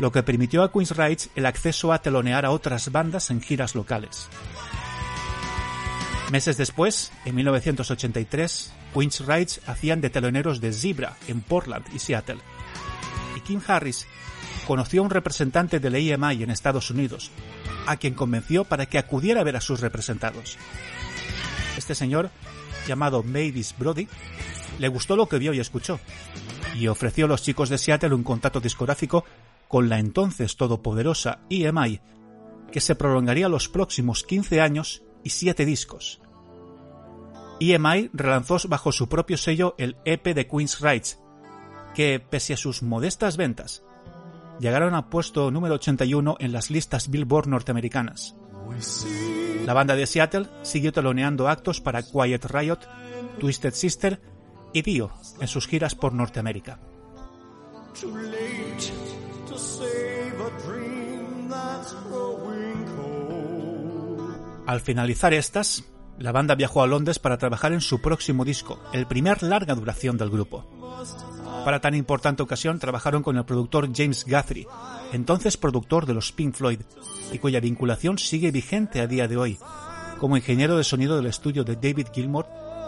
[0.00, 3.74] lo que permitió a Queen's Rights el acceso a telonear a otras bandas en giras
[3.74, 4.28] locales.
[6.30, 12.38] Meses después, en 1983, Queen's Rights hacían de teloneros de Zebra en Portland y Seattle.
[13.36, 14.06] Y Kim Harris
[14.66, 17.30] conoció a un representante del EMI en Estados Unidos,
[17.86, 20.56] a quien convenció para que acudiera a ver a sus representados.
[21.76, 22.30] Este señor,
[22.88, 24.08] llamado Mavis Brody,
[24.78, 26.00] le gustó lo que vio y escuchó,
[26.74, 29.24] y ofreció a los chicos de Seattle un contacto discográfico
[29.68, 32.00] con la entonces todopoderosa EMI,
[32.72, 36.20] que se prolongaría los próximos 15 años y 7 discos.
[37.60, 41.18] EMI relanzó bajo su propio sello el EP de Queen's Rights,
[41.94, 43.82] que, pese a sus modestas ventas,
[44.60, 48.36] llegaron a puesto número 81 en las listas Billboard norteamericanas.
[49.64, 52.80] La banda de Seattle siguió teloneando actos para Quiet Riot,
[53.38, 54.20] Twisted Sister
[54.72, 56.78] y Dio en sus giras por Norteamérica.
[64.66, 65.84] Al finalizar estas,
[66.18, 70.16] la banda viajó a Londres para trabajar en su próximo disco, el primer larga duración
[70.16, 70.64] del grupo.
[71.66, 74.66] Para tan importante ocasión trabajaron con el productor James Guthrie,
[75.12, 76.80] entonces productor de los Pink Floyd,
[77.30, 79.58] y cuya vinculación sigue vigente a día de hoy,
[80.18, 82.46] como ingeniero de sonido del estudio de David Gilmour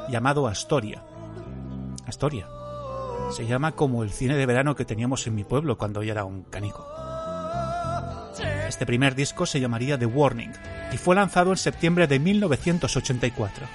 [0.09, 1.03] llamado Astoria.
[2.07, 2.49] Astoria.
[3.33, 6.25] Se llama como el cine de verano que teníamos en mi pueblo cuando yo era
[6.25, 6.87] un canico.
[8.67, 10.53] Este primer disco se llamaría The Warning
[10.93, 13.67] y fue lanzado en septiembre de 1984.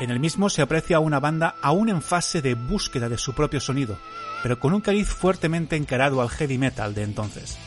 [0.00, 3.34] En el mismo se aprecia a una banda aún en fase de búsqueda de su
[3.34, 3.98] propio sonido,
[4.42, 7.58] pero con un cariz fuertemente encarado al heavy metal de entonces.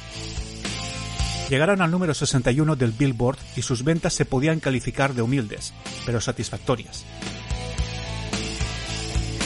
[1.50, 5.74] Llegaron al número 61 del Billboard y sus ventas se podían calificar de humildes,
[6.06, 7.06] pero satisfactorias.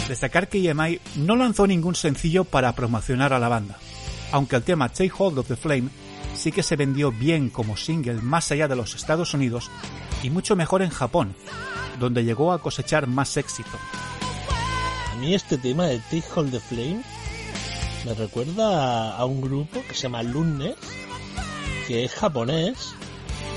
[0.08, 3.80] Destacar que EMI no lanzó ningún sencillo para promocionar a la banda,
[4.32, 5.90] aunque el tema Take Hold of the Flame
[6.46, 9.72] sí que se vendió bien como single más allá de los Estados Unidos
[10.22, 11.34] y mucho mejor en Japón,
[12.00, 13.72] donde llegó a cosechar más éxito.
[15.12, 17.02] A mí este tema de Take Hold the Flame
[18.06, 20.76] me recuerda a un grupo que se llama Lunnes,
[21.88, 22.94] que es japonés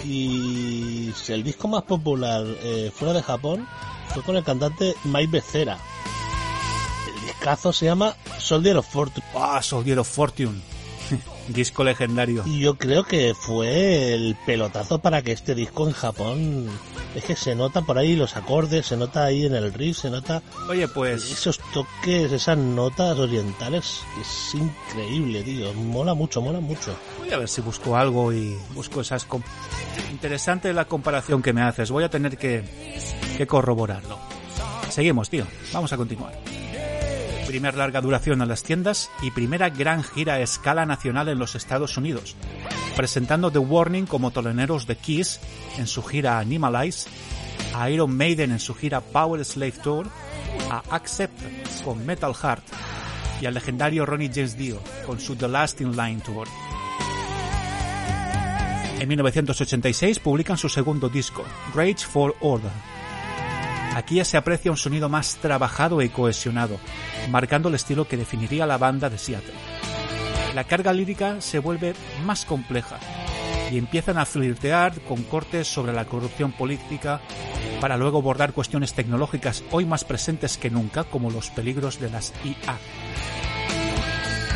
[0.02, 3.68] y el disco más popular eh, fuera de Japón
[4.14, 5.76] fue con el cantante Mai Becerra.
[7.06, 9.26] El discazo se llama Soldier of Fortune.
[9.34, 10.77] Ah, Soldier of Fortune.
[11.48, 12.42] Disco legendario.
[12.46, 16.66] Y yo creo que fue el pelotazo para que este disco en Japón
[17.14, 20.10] es que se nota por ahí los acordes, se nota ahí en el riff, se
[20.10, 26.94] nota Oye, pues esos toques, esas notas orientales, es increíble, tío, mola mucho, mola mucho.
[27.18, 29.42] voy a ver si busco algo y busco esas com-
[30.10, 31.90] interesante la comparación que me haces.
[31.90, 32.62] Voy a tener que
[33.36, 34.18] que corroborarlo.
[34.90, 35.46] Seguimos, tío.
[35.72, 36.32] Vamos a continuar.
[37.48, 41.54] Primer larga duración en las tiendas y primera gran gira a escala nacional en los
[41.54, 42.36] Estados Unidos,
[42.94, 45.40] presentando The Warning como toleneros de Kiss
[45.78, 47.08] en su gira Animalize,
[47.74, 50.08] a Iron Maiden en su gira Power Slave Tour,
[50.70, 51.40] a Accept
[51.86, 52.64] con Metal Heart
[53.40, 56.46] y al legendario Ronnie James Dio con su The Last in Line Tour.
[59.00, 62.87] En 1986 publican su segundo disco, Rage for Order.
[63.94, 66.78] Aquí ya se aprecia un sonido más trabajado y cohesionado,
[67.30, 69.54] marcando el estilo que definiría la banda de Seattle.
[70.54, 72.98] La carga lírica se vuelve más compleja
[73.70, 77.20] y empiezan a flirtear con cortes sobre la corrupción política
[77.80, 82.32] para luego abordar cuestiones tecnológicas hoy más presentes que nunca, como los peligros de las
[82.44, 82.78] IA.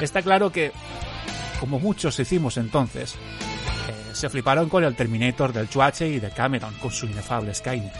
[0.00, 0.72] Está claro que,
[1.60, 6.74] como muchos hicimos entonces, eh, se fliparon con el Terminator del Chuache y de Cameron
[6.74, 7.92] con su inefable Skynet.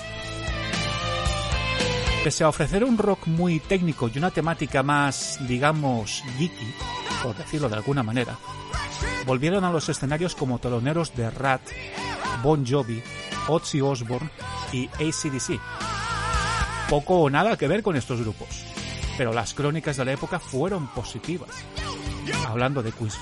[2.24, 6.72] Pese a ofrecer un rock muy técnico y una temática más, digamos, geeky,
[7.20, 8.38] por decirlo de alguna manera,
[9.26, 11.62] volvieron a los escenarios como teloneros de Rat,
[12.40, 13.02] Bon Jovi,
[13.48, 14.30] Ozzy Osbourne
[14.72, 15.58] y ACDC.
[16.88, 18.66] Poco o nada que ver con estos grupos,
[19.18, 21.50] pero las crónicas de la época fueron positivas.
[22.46, 23.18] Hablando de Queen's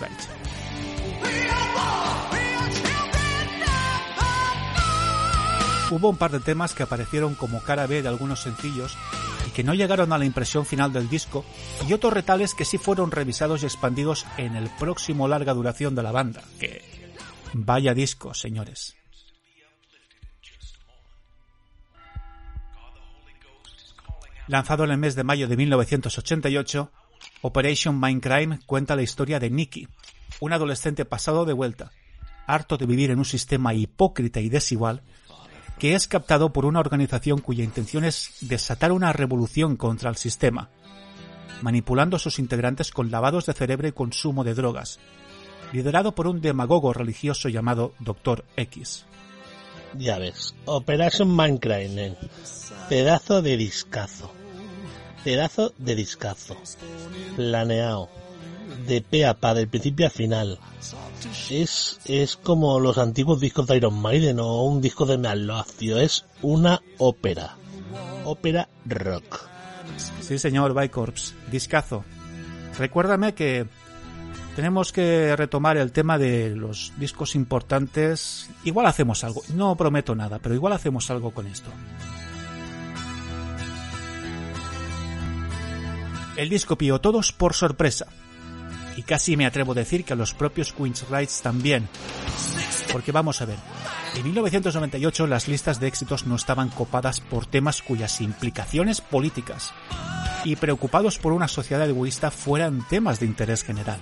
[5.90, 8.96] Hubo un par de temas que aparecieron como cara B de algunos sencillos
[9.46, 11.44] y que no llegaron a la impresión final del disco,
[11.88, 16.02] y otros retales que sí fueron revisados y expandidos en el próximo larga duración de
[16.04, 16.82] la banda, que
[17.54, 18.96] vaya disco, señores.
[24.46, 26.90] Lanzado en el mes de mayo de 1988,
[27.42, 29.88] Operation Mindcrime cuenta la historia de Nicky,
[30.40, 31.92] un adolescente pasado de vuelta,
[32.46, 35.02] harto de vivir en un sistema hipócrita y desigual,
[35.80, 40.68] que es captado por una organización cuya intención es desatar una revolución contra el sistema,
[41.62, 45.00] manipulando a sus integrantes con lavados de cerebro y consumo de drogas,
[45.72, 48.44] liderado por un demagogo religioso llamado Dr.
[48.56, 49.06] X.
[49.96, 51.34] Ya ves, Operation
[52.90, 54.30] pedazo de discazo,
[55.24, 56.58] pedazo de discazo,
[57.36, 58.10] planeado,
[58.86, 60.58] de pe a pa, del principio a final.
[61.50, 65.98] Es, es como los antiguos discos de Iron Maiden o un disco de Mealocio.
[65.98, 67.56] Es una ópera.
[68.24, 69.40] Ópera rock.
[70.20, 71.34] Sí, señor Bicorps.
[71.50, 72.04] Discazo.
[72.78, 73.66] Recuérdame que
[74.56, 78.48] tenemos que retomar el tema de los discos importantes.
[78.64, 79.42] Igual hacemos algo.
[79.54, 81.70] No prometo nada, pero igual hacemos algo con esto.
[86.36, 88.06] El disco pilló todos por sorpresa
[88.96, 91.88] y casi me atrevo a decir que a los propios Queen's Rights también.
[92.92, 93.58] Porque vamos a ver,
[94.16, 99.72] en 1998 las listas de éxitos no estaban copadas por temas cuyas implicaciones políticas
[100.44, 104.00] y preocupados por una sociedad egoísta fueran temas de interés general.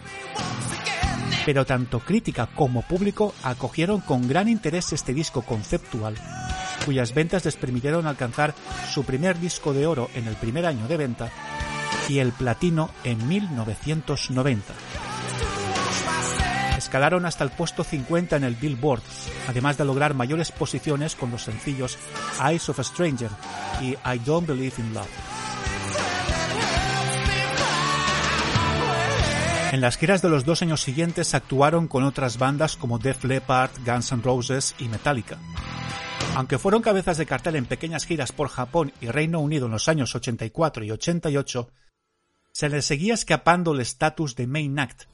[1.45, 6.15] Pero tanto crítica como público acogieron con gran interés este disco conceptual,
[6.85, 8.55] cuyas ventas les permitieron alcanzar
[8.91, 11.31] su primer disco de oro en el primer año de venta
[12.09, 14.75] y el platino en 1990.
[16.77, 19.03] Escalaron hasta el puesto 50 en el Billboard,
[19.49, 21.99] además de lograr mayores posiciones con los sencillos
[22.43, 23.31] Eyes of a Stranger
[23.81, 25.09] y I Don't Believe in Love.
[29.71, 33.71] En las giras de los dos años siguientes actuaron con otras bandas como Def Leppard,
[33.85, 35.37] Guns N' Roses y Metallica.
[36.37, 39.89] Aunque fueron cabezas de cartel en pequeñas giras por Japón y Reino Unido en los
[39.89, 41.71] años 84 y 88,
[42.59, 45.05] se le seguía escapando el estatus de main act,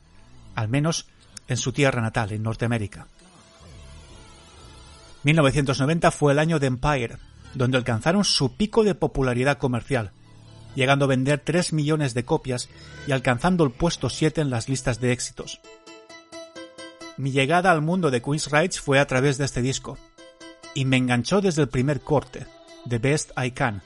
[0.55, 1.09] al menos
[1.47, 3.07] en su tierra natal, en Norteamérica.
[5.25, 7.19] 1990 fue el año de Empire,
[7.53, 10.13] donde alcanzaron su pico de popularidad comercial,
[10.75, 12.71] llegando a vender 3 millones de copias
[13.07, 15.61] y alcanzando el puesto 7 en las listas de éxitos.
[17.19, 19.99] Mi llegada al mundo de Queen's Rights fue a través de este disco,
[20.73, 22.47] y me enganchó desde el primer corte,
[22.89, 23.83] The Best I Can,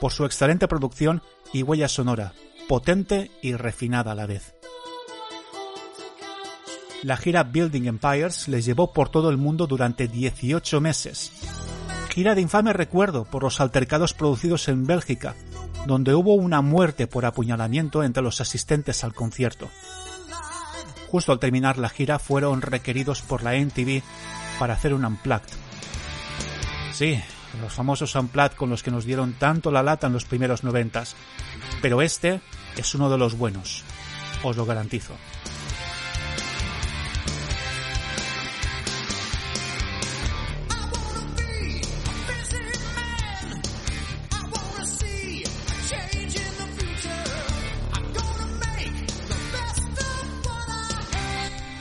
[0.00, 1.20] por su excelente producción
[1.52, 2.32] y huella sonora,
[2.68, 4.54] potente y refinada a la vez.
[7.02, 11.32] La gira Building Empires les llevó por todo el mundo durante 18 meses.
[12.08, 15.34] Gira de infame recuerdo por los altercados producidos en Bélgica,
[15.86, 19.68] donde hubo una muerte por apuñalamiento entre los asistentes al concierto.
[21.10, 24.02] Justo al terminar la gira fueron requeridos por la NTV
[24.58, 25.52] para hacer un unplugged.
[26.92, 27.20] Sí,
[27.60, 31.16] los famosos unplugged con los que nos dieron tanto la lata en los primeros noventas,
[31.82, 32.40] pero este
[32.76, 33.84] es uno de los buenos,
[34.42, 35.14] os lo garantizo.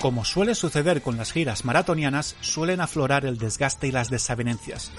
[0.03, 4.91] Como suele suceder con las giras maratonianas, suelen aflorar el desgaste y las desavenencias.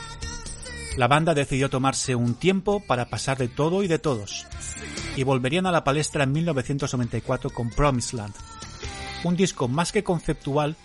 [0.97, 4.47] La banda decidió tomarse un tiempo para pasar de todo y de todos,
[5.17, 8.35] y volverían a la palestra en 1994 con Promised Land.
[9.25, 10.77] Un disco más que conceptual,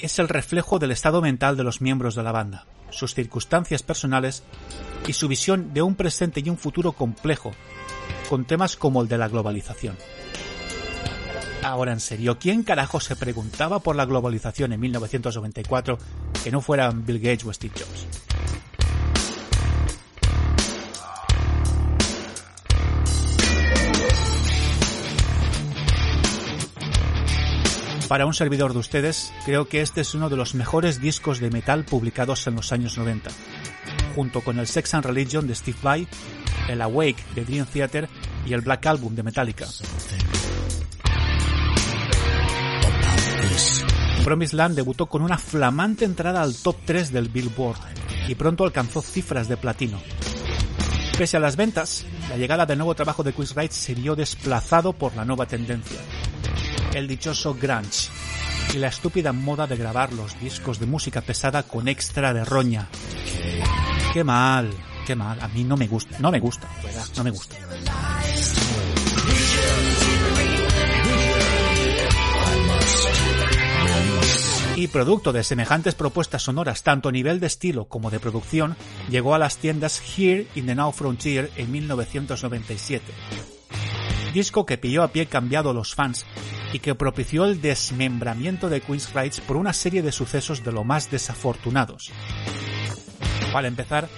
[0.00, 4.42] es el reflejo del estado mental de los miembros de la banda, sus circunstancias personales
[5.06, 7.52] y su visión de un presente y un futuro complejo,
[8.28, 9.96] con temas como el de la globalización.
[11.62, 15.98] Ahora en serio, ¿quién carajo se preguntaba por la globalización en 1994
[16.42, 18.06] que no fueran Bill Gates o Steve Jobs?
[28.10, 31.48] Para un servidor de ustedes, creo que este es uno de los mejores discos de
[31.48, 33.30] metal publicados en los años 90,
[34.16, 36.08] junto con el Sex and Religion de Steve Vai
[36.66, 38.08] el Awake de Dream Theater
[38.44, 39.64] y el Black Album de Metallica.
[44.24, 47.78] Promised Land debutó con una flamante entrada al top 3 del Billboard
[48.26, 50.02] y pronto alcanzó cifras de platino.
[51.16, 54.94] Pese a las ventas, la llegada del nuevo trabajo de Chris Wright se vio desplazado
[54.94, 56.00] por la nueva tendencia,
[56.94, 58.08] el dichoso grunge
[58.74, 62.88] y la estúpida moda de grabar los discos de música pesada con extra de roña.
[64.12, 64.70] Qué mal,
[65.06, 67.04] qué mal, a mí no me gusta, no me gusta, ¿verdad?
[67.16, 67.56] No me gusta.
[74.76, 78.76] Y producto de semejantes propuestas sonoras tanto a nivel de estilo como de producción,
[79.10, 83.59] llegó a las tiendas Here in the Now Frontier en 1997.
[84.32, 86.24] Disco que pilló a pie cambiado a los fans
[86.72, 90.84] y que propició el desmembramiento de Queen's Rights por una serie de sucesos de lo
[90.84, 92.12] más desafortunados.
[93.52, 94.08] Para empezar,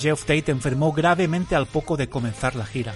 [0.00, 2.94] Geoff Tate enfermó gravemente al poco de comenzar la gira,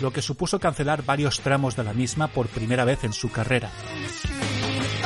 [0.00, 3.70] lo que supuso cancelar varios tramos de la misma por primera vez en su carrera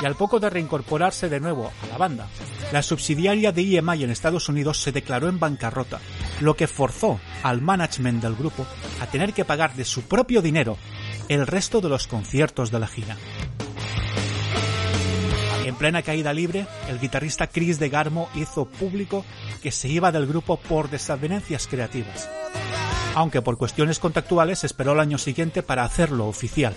[0.01, 2.29] y al poco de reincorporarse de nuevo a la banda,
[2.73, 6.01] la subsidiaria de EMI en Estados Unidos se declaró en bancarrota,
[6.41, 8.67] lo que forzó al management del grupo
[9.01, 10.77] a tener que pagar de su propio dinero
[11.29, 13.17] el resto de los conciertos de la gira.
[15.65, 19.25] En plena caída libre, el guitarrista Chris de Garmo hizo público
[19.63, 22.31] que se iba del grupo por desavenencias creativas,
[23.15, 26.75] aunque por cuestiones contactuales esperó el año siguiente para hacerlo oficial.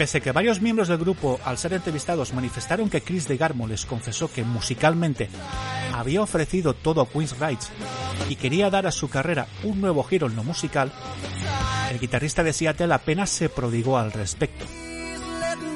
[0.00, 3.84] Pese que varios miembros del grupo, al ser entrevistados, manifestaron que Chris de Garmo les
[3.84, 5.28] confesó que musicalmente
[5.92, 7.70] había ofrecido todo a Queen's Rights
[8.30, 10.90] y quería dar a su carrera un nuevo giro en lo musical,
[11.90, 14.64] el guitarrista de Seattle apenas se prodigó al respecto.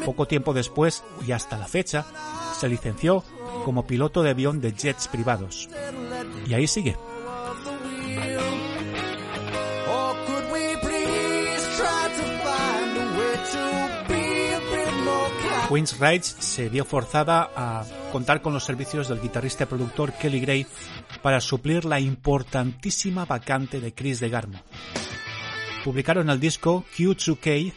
[0.07, 2.07] Poco tiempo después, y hasta la fecha,
[2.59, 3.23] se licenció
[3.67, 5.69] como piloto de avión de jets privados.
[6.47, 6.97] Y ahí sigue.
[15.75, 20.39] Queen's Rights se vio forzada a contar con los servicios del guitarrista y productor Kelly
[20.39, 20.67] Gray
[21.21, 24.61] para suplir la importantísima vacante de Chris de Garmo.
[25.85, 27.73] Publicaron el disco Q2K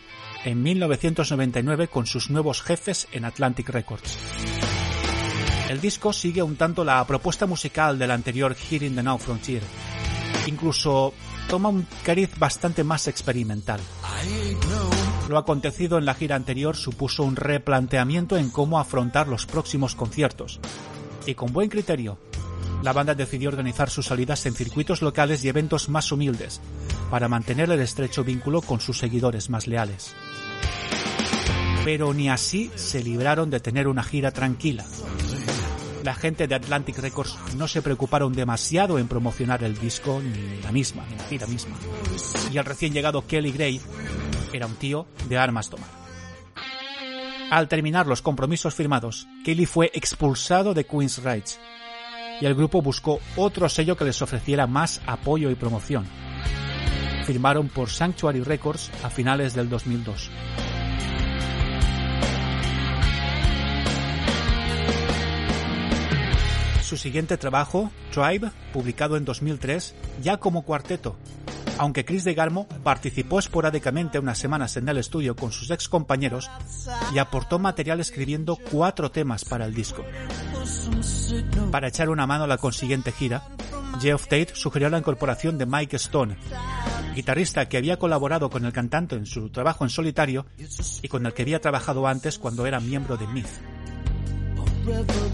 [0.45, 4.19] en 1999 con sus nuevos jefes en Atlantic Records.
[5.67, 9.63] El disco sigue un tanto la propuesta musical del anterior Here in the Now Frontier.
[10.45, 11.15] Incluso
[11.49, 13.79] toma un cariz bastante más experimental.
[15.27, 20.59] Lo acontecido en la gira anterior supuso un replanteamiento en cómo afrontar los próximos conciertos.
[21.25, 22.17] Y con buen criterio,
[22.81, 26.61] la banda decidió organizar sus salidas en circuitos locales y eventos más humildes,
[27.11, 30.13] para mantener el estrecho vínculo con sus seguidores más leales.
[31.83, 34.85] Pero ni así se libraron de tener una gira tranquila
[36.03, 40.71] la gente de Atlantic Records no se preocuparon demasiado en promocionar el disco ni la
[40.71, 41.75] misma, ni la gira misma.
[42.51, 43.81] Y el recién llegado Kelly Gray
[44.53, 45.89] era un tío de armas tomar.
[47.49, 51.59] Al terminar los compromisos firmados, Kelly fue expulsado de Queen's Rights
[52.41, 56.05] y el grupo buscó otro sello que les ofreciera más apoyo y promoción.
[57.25, 60.29] Firmaron por Sanctuary Records a finales del 2002.
[66.87, 71.17] Su siguiente trabajo, Tribe, publicado en 2003, ya como cuarteto,
[71.77, 76.49] aunque Chris de Garmo participó esporádicamente unas semanas en el estudio con sus ex compañeros
[77.13, 80.05] y aportó material escribiendo cuatro temas para el disco.
[81.71, 83.43] Para echar una mano a la consiguiente gira,
[83.99, 86.37] Geoff Tate sugirió la incorporación de Mike Stone,
[87.13, 90.45] guitarrista que había colaborado con el cantante en su trabajo en solitario
[91.01, 93.76] y con el que había trabajado antes cuando era miembro de Myth.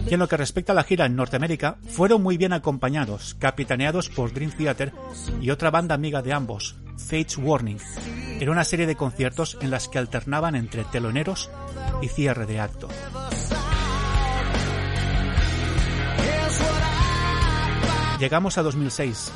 [0.07, 4.09] Y en lo que respecta a la gira en Norteamérica, fueron muy bien acompañados, capitaneados
[4.09, 4.93] por Dream Theater
[5.41, 7.79] y otra banda amiga de ambos, Fates Warning,
[8.39, 11.49] en una serie de conciertos en las que alternaban entre teloneros
[12.01, 12.89] y cierre de acto.
[18.19, 19.31] Llegamos a 2006.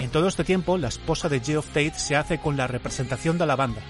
[0.00, 3.46] En todo este tiempo, la esposa de Geoff Tate se hace con la representación de
[3.46, 3.80] la banda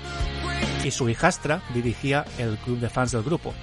[0.85, 3.55] y su hijastra dirigía el club de fans del grupo.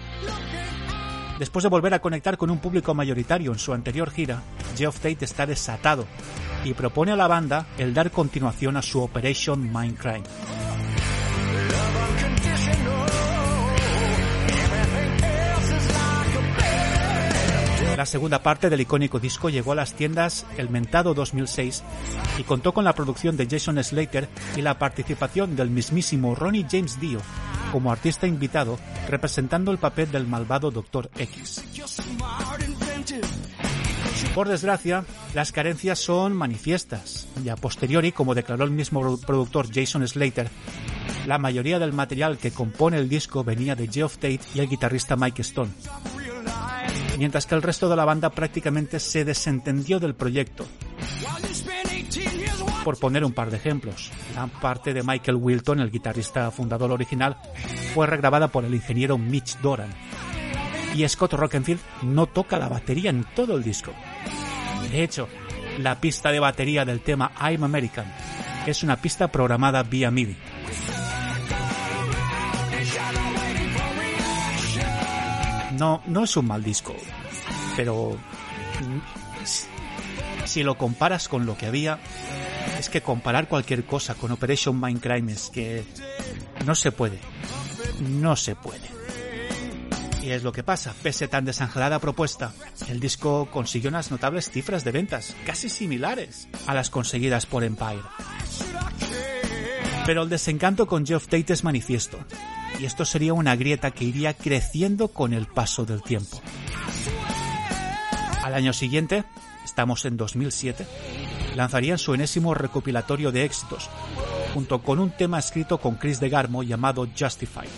[1.41, 4.43] Después de volver a conectar con un público mayoritario en su anterior gira,
[4.77, 6.05] Geoff Tate está desatado
[6.63, 10.21] y propone a la banda el dar continuación a su Operation Mindcrime.
[18.01, 21.83] La segunda parte del icónico disco llegó a las tiendas el mentado 2006
[22.39, 26.99] y contó con la producción de Jason Slater y la participación del mismísimo Ronnie James
[26.99, 27.19] Dio
[27.71, 31.11] como artista invitado representando el papel del malvado Dr.
[31.15, 31.63] X.
[34.33, 40.07] Por desgracia, las carencias son manifiestas y a posteriori, como declaró el mismo productor Jason
[40.07, 40.49] Slater,
[41.27, 45.15] la mayoría del material que compone el disco venía de Geoff Tate y el guitarrista
[45.15, 45.69] Mike Stone,
[47.21, 50.65] mientras que el resto de la banda prácticamente se desentendió del proyecto.
[52.83, 57.37] Por poner un par de ejemplos, la parte de Michael Wilton, el guitarrista fundador original,
[57.93, 59.91] fue regrabada por el ingeniero Mitch Doran,
[60.95, 63.93] y Scott Rockenfield no toca la batería en todo el disco.
[64.91, 65.29] De hecho,
[65.77, 68.11] la pista de batería del tema I'm American
[68.65, 70.37] es una pista programada vía MIDI.
[75.81, 76.95] No, no es un mal disco,
[77.75, 78.15] pero
[80.45, 81.97] si lo comparas con lo que había,
[82.77, 85.83] es que comparar cualquier cosa con Operation Mindcrime es que
[86.67, 87.17] no se puede.
[87.99, 88.87] No se puede.
[90.21, 92.53] Y es lo que pasa, pese a tan desangelada propuesta,
[92.87, 98.03] el disco consiguió unas notables cifras de ventas, casi similares a las conseguidas por Empire.
[100.05, 102.19] Pero el desencanto con Geoff Tate es manifiesto,
[102.79, 106.41] y esto sería una grieta que iría creciendo con el paso del tiempo.
[108.43, 109.23] Al año siguiente,
[109.63, 110.85] estamos en 2007,
[111.55, 113.89] lanzarían su enésimo recopilatorio de éxitos,
[114.53, 117.69] junto con un tema escrito con Chris DeGarmo llamado Justified.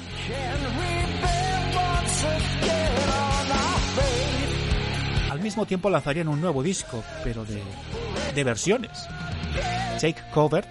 [5.30, 7.62] Al mismo tiempo lanzarían un nuevo disco, pero de,
[8.34, 9.08] de versiones.
[10.00, 10.66] Jake Cover,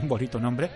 [0.00, 0.70] un bonito nombre,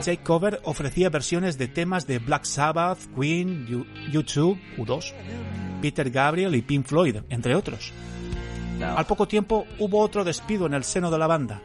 [0.00, 3.66] Jake Cover ofrecía versiones de temas de Black Sabbath, Queen,
[4.12, 5.12] U2, U2,
[5.80, 7.92] Peter Gabriel y Pink Floyd, entre otros.
[8.80, 11.62] Al poco tiempo hubo otro despido en el seno de la banda.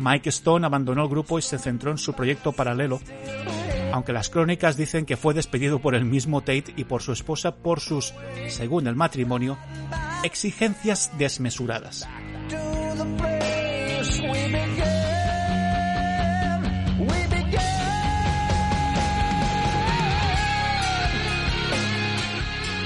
[0.00, 3.00] Mike Stone abandonó el grupo y se centró en su proyecto paralelo,
[3.92, 7.56] aunque las crónicas dicen que fue despedido por el mismo Tate y por su esposa
[7.56, 8.14] por sus,
[8.48, 9.58] según el matrimonio,
[10.22, 12.06] exigencias desmesuradas.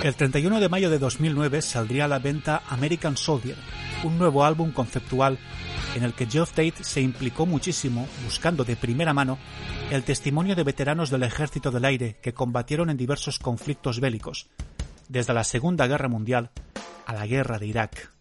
[0.04, 3.56] El 31 de mayo de 2009 saldría a la venta American Soldier,
[4.02, 5.38] un nuevo álbum conceptual
[5.96, 9.38] en el que Geoff Tate se implicó muchísimo buscando de primera mano
[9.90, 14.50] el testimonio de veteranos del Ejército del Aire que combatieron en diversos conflictos bélicos,
[15.08, 16.50] desde la Segunda Guerra Mundial
[17.06, 18.12] a la Guerra de Irak.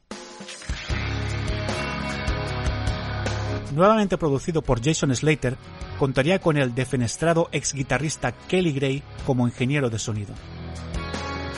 [3.73, 5.57] Nuevamente producido por Jason Slater,
[5.99, 10.33] contaría con el defenestrado ex guitarrista Kelly Gray como ingeniero de sonido.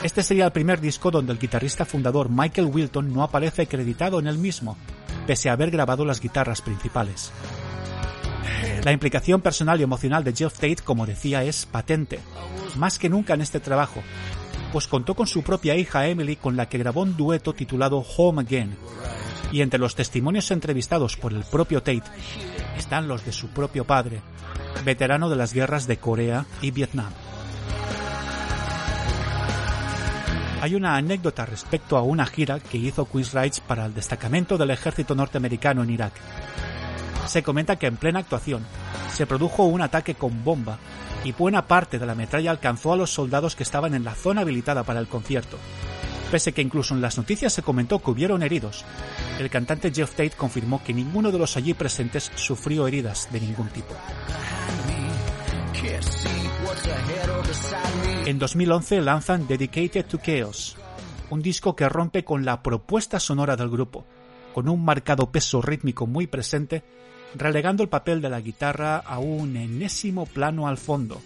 [0.06, 4.28] Este sería el primer disco donde el guitarrista fundador Michael Wilton no aparece acreditado en
[4.28, 4.76] el mismo,
[5.26, 7.32] pese a haber grabado las guitarras principales.
[8.84, 12.20] La implicación personal y emocional de Jeff Tate, como decía, es patente,
[12.76, 14.00] más que nunca en este trabajo,
[14.72, 18.42] pues contó con su propia hija Emily con la que grabó un dueto titulado Home
[18.42, 18.76] Again,
[19.50, 22.04] y entre los testimonios entrevistados por el propio Tate
[22.78, 24.20] están los de su propio padre,
[24.84, 27.12] veterano de las guerras de Corea y Vietnam.
[30.60, 35.14] Hay una anécdota respecto a una gira que hizo Wright para el destacamento del ejército
[35.14, 36.14] norteamericano en Irak.
[37.26, 38.64] Se comenta que en plena actuación
[39.12, 40.78] se produjo un ataque con bomba
[41.24, 44.42] y buena parte de la metralla alcanzó a los soldados que estaban en la zona
[44.42, 45.58] habilitada para el concierto.
[46.30, 48.84] Pese que incluso en las noticias se comentó que hubieron heridos,
[49.38, 53.68] el cantante Jeff Tate confirmó que ninguno de los allí presentes sufrió heridas de ningún
[53.68, 53.94] tipo.
[58.26, 60.76] En 2011 lanzan Dedicated to Chaos,
[61.30, 64.04] un disco que rompe con la propuesta sonora del grupo,
[64.52, 66.82] con un marcado peso rítmico muy presente,
[67.36, 71.22] relegando el papel de la guitarra a un enésimo plano al fondo.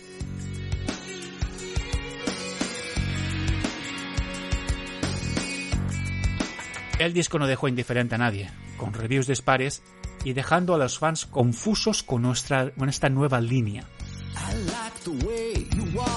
[6.99, 9.83] El disco no dejó indiferente a nadie, con reviews dispares
[10.23, 13.87] y dejando a los fans confusos con, nuestra, con esta nueva línea.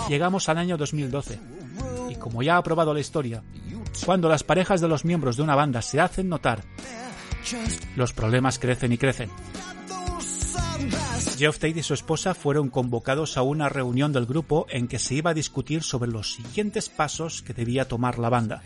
[0.09, 1.39] Llegamos al año 2012
[2.09, 3.43] y como ya ha probado la historia,
[4.05, 6.63] cuando las parejas de los miembros de una banda se hacen notar,
[7.95, 9.29] los problemas crecen y crecen.
[11.37, 15.15] Geoff Tate y su esposa fueron convocados a una reunión del grupo en que se
[15.15, 18.61] iba a discutir sobre los siguientes pasos que debía tomar la banda.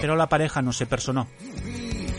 [0.00, 1.26] Pero la pareja no se personó.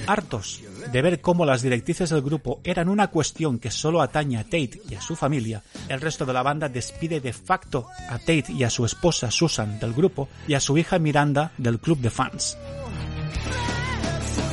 [0.08, 0.62] Hartos
[0.92, 4.82] de ver cómo las directrices del grupo eran una cuestión que solo atañe a Tate
[4.90, 8.64] y a su familia, el resto de la banda despide de facto a Tate y
[8.64, 12.58] a su esposa Susan del grupo y a su hija Miranda del club de fans.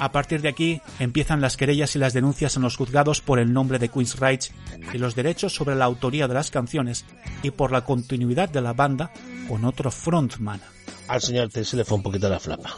[0.00, 3.52] A partir de aquí empiezan las querellas y las denuncias en los juzgados por el
[3.52, 4.52] nombre de Queen's Rights
[4.92, 7.04] y los derechos sobre la autoría de las canciones
[7.42, 9.10] y por la continuidad de la banda
[9.48, 10.60] con otro frontman.
[11.08, 12.70] Al señor Tate se le fue un poquito la flapa.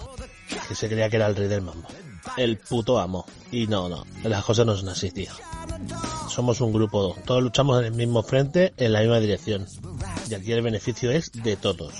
[0.68, 1.88] que se creía que era el rey del mambo.
[2.36, 3.26] El puto amo.
[3.50, 5.32] Y no, no, las cosas no son así, tío.
[6.28, 9.66] Somos un grupo, todos luchamos en el mismo frente, en la misma dirección.
[10.28, 11.92] Y aquí el beneficio es de todos.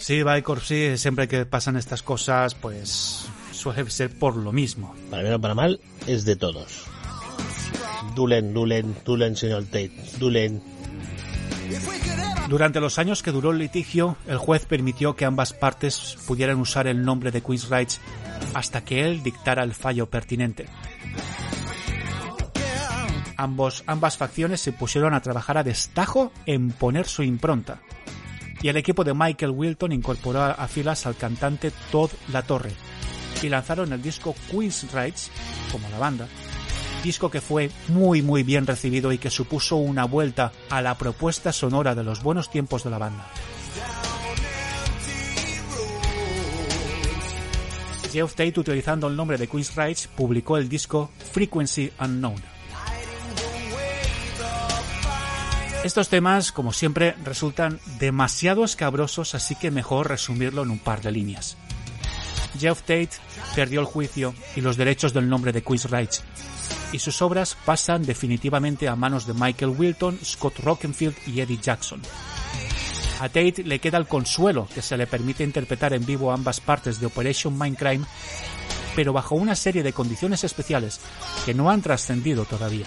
[0.00, 4.94] Sí, Vicor, sí, siempre que pasan estas cosas, pues suele ser por lo mismo.
[5.10, 6.84] Para bien o para mal, es de todos.
[8.14, 10.62] Dulen, Dulen, Dulen, señor Tate, Dulen.
[12.48, 16.86] Durante los años que duró el litigio, el juez permitió que ambas partes pudieran usar
[16.86, 18.00] el nombre de Queen's Rights
[18.54, 20.66] hasta que él dictara el fallo pertinente.
[23.36, 27.80] Ambos, ambas facciones se pusieron a trabajar a destajo en poner su impronta.
[28.62, 32.72] Y el equipo de Michael Wilton incorporó a filas al cantante Todd La Torre
[33.42, 35.30] y lanzaron el disco Queen's Rights,
[35.70, 36.28] como la banda,
[37.06, 41.52] disco que fue muy muy bien recibido y que supuso una vuelta a la propuesta
[41.52, 43.28] sonora de los buenos tiempos de la banda.
[48.10, 52.42] Geoff Tate, utilizando el nombre de Queen's Rights, publicó el disco Frequency Unknown.
[55.84, 61.12] Estos temas, como siempre, resultan demasiado escabrosos, así que mejor resumirlo en un par de
[61.12, 61.56] líneas.
[62.58, 63.10] Geoff Tate
[63.54, 66.24] perdió el juicio y los derechos del nombre de Queen's Rights,
[66.92, 72.00] y sus obras pasan definitivamente a manos de Michael Wilton, Scott Rockenfield y Eddie Jackson.
[73.20, 77.00] A Tate le queda el consuelo que se le permite interpretar en vivo ambas partes
[77.00, 78.04] de Operation Mindcrime,
[78.94, 81.00] pero bajo una serie de condiciones especiales
[81.44, 82.86] que no han trascendido todavía.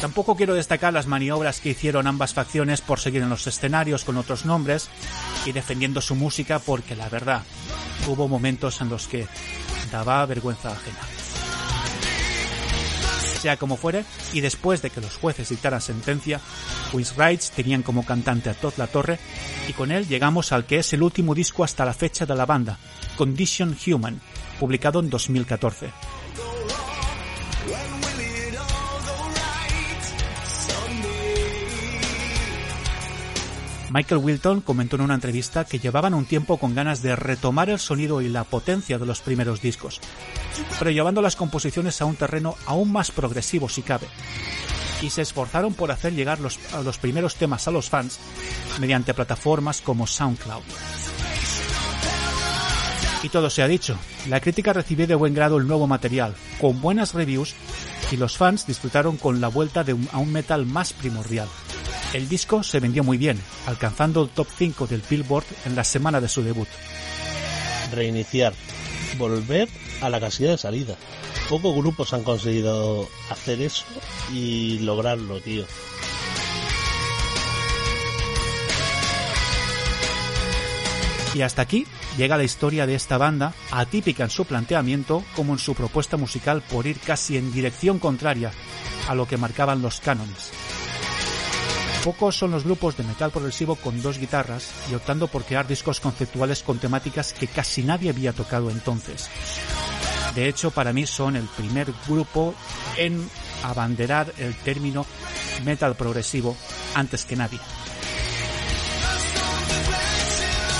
[0.00, 4.16] Tampoco quiero destacar las maniobras que hicieron ambas facciones por seguir en los escenarios con
[4.16, 4.88] otros nombres
[5.44, 7.42] y defendiendo su música porque la verdad,
[8.06, 9.26] hubo momentos en los que
[9.90, 11.00] daba vergüenza ajena.
[13.40, 16.40] Sea como fuere, y después de que los jueces dictaran sentencia,
[17.16, 19.18] Rights tenían como cantante a Todd La Torre,
[19.68, 22.46] y con él llegamos al que es el último disco hasta la fecha de la
[22.46, 22.78] banda,
[23.16, 24.20] Condition Human,
[24.58, 25.90] publicado en 2014.
[33.90, 37.78] Michael Wilton comentó en una entrevista que llevaban un tiempo con ganas de retomar el
[37.78, 40.00] sonido y la potencia de los primeros discos,
[40.78, 44.06] pero llevando las composiciones a un terreno aún más progresivo si cabe,
[45.00, 46.58] y se esforzaron por hacer llegar los,
[46.98, 48.18] primeros temas a los fans
[48.78, 50.62] mediante plataformas como SoundCloud.
[53.22, 56.80] Y todo se ha dicho, la crítica recibió de buen grado el nuevo material, con
[56.80, 57.54] buenas reviews,
[58.12, 61.48] y los fans disfrutaron con la vuelta de a un metal más primordial.
[62.14, 66.20] El disco se vendió muy bien, alcanzando el top 5 del Billboard en la semana
[66.22, 66.68] de su debut.
[67.92, 68.54] Reiniciar.
[69.18, 69.68] Volver
[70.00, 70.96] a la casilla de salida.
[71.50, 73.84] Pocos grupos han conseguido hacer eso
[74.32, 75.66] y lograrlo, tío.
[81.34, 81.86] Y hasta aquí
[82.16, 86.62] llega la historia de esta banda, atípica en su planteamiento como en su propuesta musical
[86.62, 88.50] por ir casi en dirección contraria
[89.08, 90.50] a lo que marcaban los cánones.
[92.04, 96.00] Pocos son los grupos de metal progresivo con dos guitarras y optando por crear discos
[96.00, 99.28] conceptuales con temáticas que casi nadie había tocado entonces.
[100.34, 102.54] De hecho, para mí son el primer grupo
[102.96, 103.28] en
[103.64, 105.04] abanderar el término
[105.64, 106.56] metal progresivo
[106.94, 107.58] antes que nadie.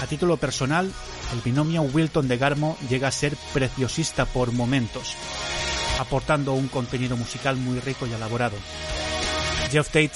[0.03, 0.91] A título personal,
[1.33, 5.15] el binomio Wilton de Garmo llega a ser preciosista por momentos,
[5.99, 8.57] aportando un contenido musical muy rico y elaborado.
[9.71, 10.13] Jeff Tate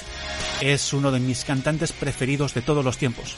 [0.63, 3.35] es uno de mis cantantes preferidos de todos los tiempos,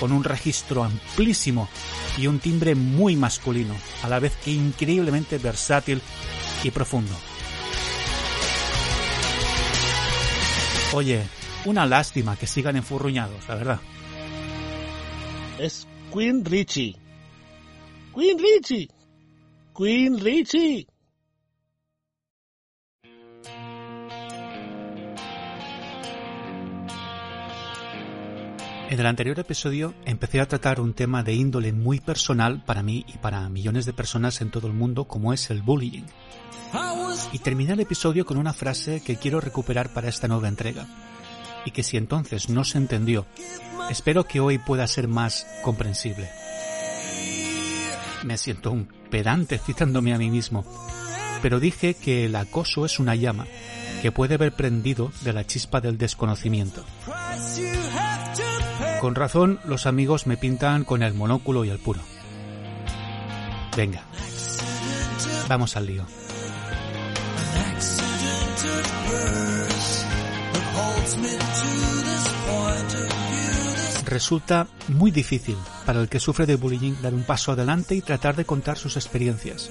[0.00, 1.68] con un registro amplísimo
[2.16, 6.00] y un timbre muy masculino, a la vez que increíblemente versátil
[6.62, 7.12] y profundo.
[10.94, 11.22] Oye,
[11.66, 13.80] una lástima que sigan enfurruñados, la verdad.
[15.58, 16.96] Es Queen Richie.
[18.14, 18.88] Queen Richie.
[19.76, 20.86] Queen Richie.
[28.94, 33.04] En el anterior episodio empecé a tratar un tema de índole muy personal para mí
[33.08, 36.04] y para millones de personas en todo el mundo como es el bullying.
[37.32, 40.86] Y terminé el episodio con una frase que quiero recuperar para esta nueva entrega.
[41.64, 43.26] Y que si entonces no se entendió,
[43.90, 46.30] espero que hoy pueda ser más comprensible.
[48.22, 50.64] Me siento un pedante citándome a mí mismo,
[51.42, 53.44] pero dije que el acoso es una llama
[54.02, 56.84] que puede haber prendido de la chispa del desconocimiento.
[59.04, 62.00] Con razón, los amigos me pintan con el monóculo y el puro.
[63.76, 64.02] Venga,
[65.46, 66.06] vamos al lío.
[74.06, 78.36] Resulta muy difícil para el que sufre de bullying dar un paso adelante y tratar
[78.36, 79.70] de contar sus experiencias.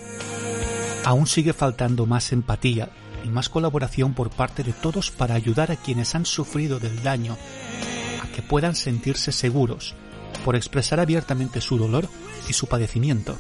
[1.06, 2.92] Aún sigue faltando más empatía
[3.24, 7.36] y más colaboración por parte de todos para ayudar a quienes han sufrido del daño
[8.34, 9.96] que puedan sentirse seguros
[10.44, 12.10] por expresar abiertamente su dolor
[12.50, 13.38] y su padecimiento.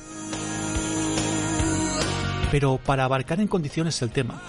[2.51, 4.41] Pero para abarcar en condiciones el tema,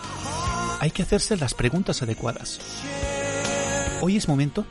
[0.80, 2.60] hay que hacerse las preguntas adecuadas.
[4.02, 4.66] Hoy es momento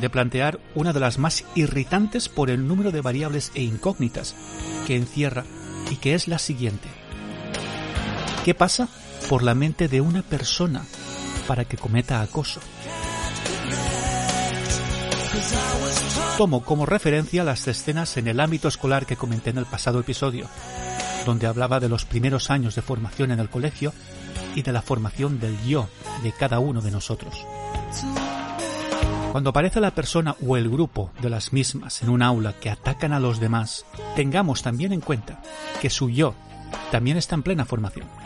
[0.00, 4.34] de plantear una de las más irritantes por el número de variables e incógnitas
[4.86, 5.44] que encierra
[5.90, 6.88] y que es la siguiente.
[8.44, 8.88] ¿Qué pasa
[9.28, 10.84] por la mente de una persona
[11.48, 12.60] para que cometa acoso?
[16.36, 20.46] Tomo como referencia las escenas en el ámbito escolar que comenté en el pasado episodio,
[21.24, 23.94] donde hablaba de los primeros años de formación en el colegio
[24.54, 25.88] y de la formación del yo
[26.22, 27.34] de cada uno de nosotros.
[29.32, 33.14] Cuando aparece la persona o el grupo de las mismas en un aula que atacan
[33.14, 35.40] a los demás, tengamos también en cuenta
[35.80, 36.34] que su yo
[36.90, 38.25] también está en plena formación.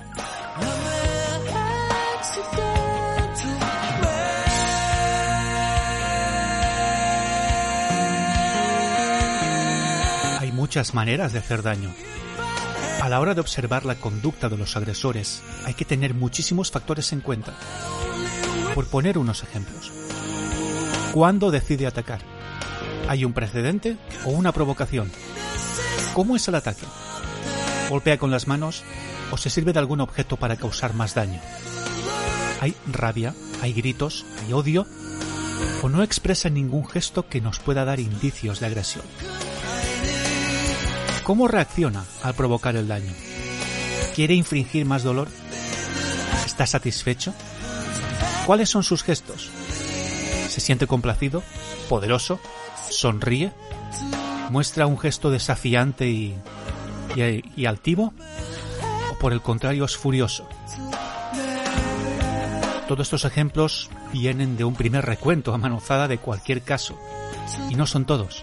[10.60, 11.90] Muchas maneras de hacer daño.
[13.00, 17.14] A la hora de observar la conducta de los agresores, hay que tener muchísimos factores
[17.14, 17.54] en cuenta.
[18.74, 19.90] Por poner unos ejemplos.
[21.14, 22.20] ¿Cuándo decide atacar?
[23.08, 23.96] ¿Hay un precedente
[24.26, 25.10] o una provocación?
[26.12, 26.84] ¿Cómo es el ataque?
[27.88, 28.82] ¿Golpea con las manos
[29.30, 31.40] o se sirve de algún objeto para causar más daño?
[32.60, 33.34] ¿Hay rabia?
[33.62, 34.26] ¿Hay gritos?
[34.44, 34.86] ¿Hay odio?
[35.80, 39.06] ¿O no expresa ningún gesto que nos pueda dar indicios de agresión?
[41.30, 43.12] ¿Cómo reacciona al provocar el daño?
[44.16, 45.28] ¿Quiere infringir más dolor?
[46.44, 47.32] ¿Está satisfecho?
[48.46, 49.48] ¿Cuáles son sus gestos?
[50.48, 51.44] ¿Se siente complacido?
[51.88, 52.40] ¿Poderoso?
[52.90, 53.52] ¿Sonríe?
[54.50, 56.34] ¿Muestra un gesto desafiante y,
[57.14, 58.12] y, altivo?
[59.12, 60.48] ¿O por el contrario es furioso?
[62.88, 66.98] Todos estos ejemplos vienen de un primer recuento a manozada de cualquier caso,
[67.68, 68.42] y no son todos.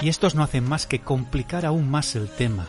[0.00, 2.66] Y estos no hacen más que complicar aún más el tema,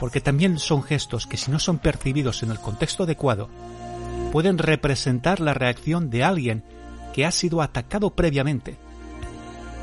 [0.00, 3.48] porque también son gestos que si no son percibidos en el contexto adecuado,
[4.32, 6.64] pueden representar la reacción de alguien
[7.14, 8.76] que ha sido atacado previamente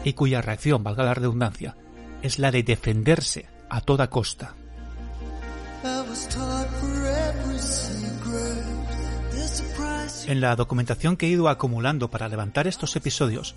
[0.04, 1.76] y cuya reacción, valga la redundancia,
[2.22, 4.54] es la de defenderse a toda costa.
[10.28, 13.56] En la documentación que he ido acumulando para levantar estos episodios,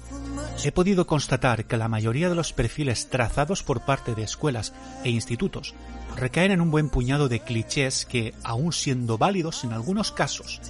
[0.64, 4.72] he podido constatar que la mayoría de los perfiles trazados por parte de escuelas
[5.04, 5.74] e institutos
[6.16, 10.60] recaen en un buen puñado de clichés que, aun siendo válidos en algunos casos,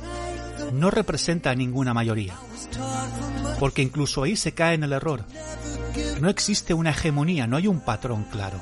[0.72, 2.34] no representa a ninguna mayoría.
[3.58, 5.24] Porque incluso ahí se cae en el error.
[6.20, 8.60] No existe una hegemonía, no hay un patrón claro.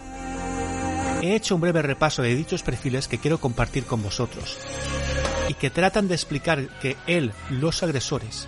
[1.21, 4.59] He hecho un breve repaso de dichos perfiles que quiero compartir con vosotros
[5.49, 8.47] y que tratan de explicar que él, los agresores,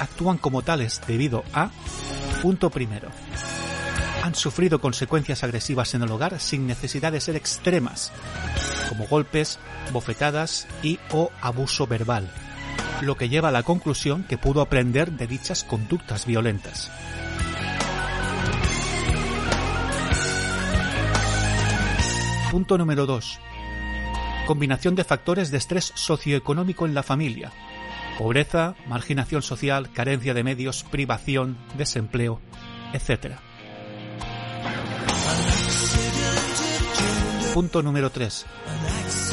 [0.00, 1.70] actúan como tales debido a,
[2.42, 3.08] punto primero,
[4.22, 8.12] han sufrido consecuencias agresivas en el hogar sin necesidad de ser extremas,
[8.88, 9.58] como golpes,
[9.92, 12.30] bofetadas y o abuso verbal,
[13.00, 16.90] lo que lleva a la conclusión que pudo aprender de dichas conductas violentas.
[22.52, 23.40] Punto número 2.
[24.52, 27.50] Combinación de factores de estrés socioeconómico en la familia.
[28.18, 32.38] Pobreza, marginación social, carencia de medios, privación, desempleo,
[32.92, 33.36] etc.
[37.54, 38.44] Punto número 3.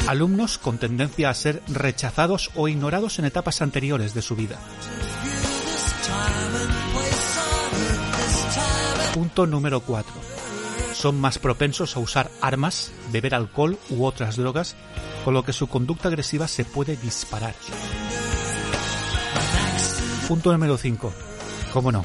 [0.06, 4.58] Alumnos con tendencia a ser rechazados o ignorados en etapas anteriores de su vida.
[9.12, 10.29] Punto número 4.
[11.00, 14.76] Son más propensos a usar armas, beber alcohol u otras drogas,
[15.24, 17.54] con lo que su conducta agresiva se puede disparar.
[20.28, 21.10] Punto número 5.
[21.72, 22.04] ¿Cómo no?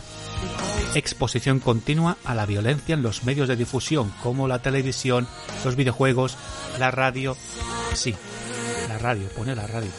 [0.93, 5.27] Exposición continua a la violencia en los medios de difusión, como la televisión,
[5.65, 6.37] los videojuegos,
[6.79, 7.35] la radio.
[7.95, 8.15] Sí,
[8.87, 9.91] la radio, pone la radio.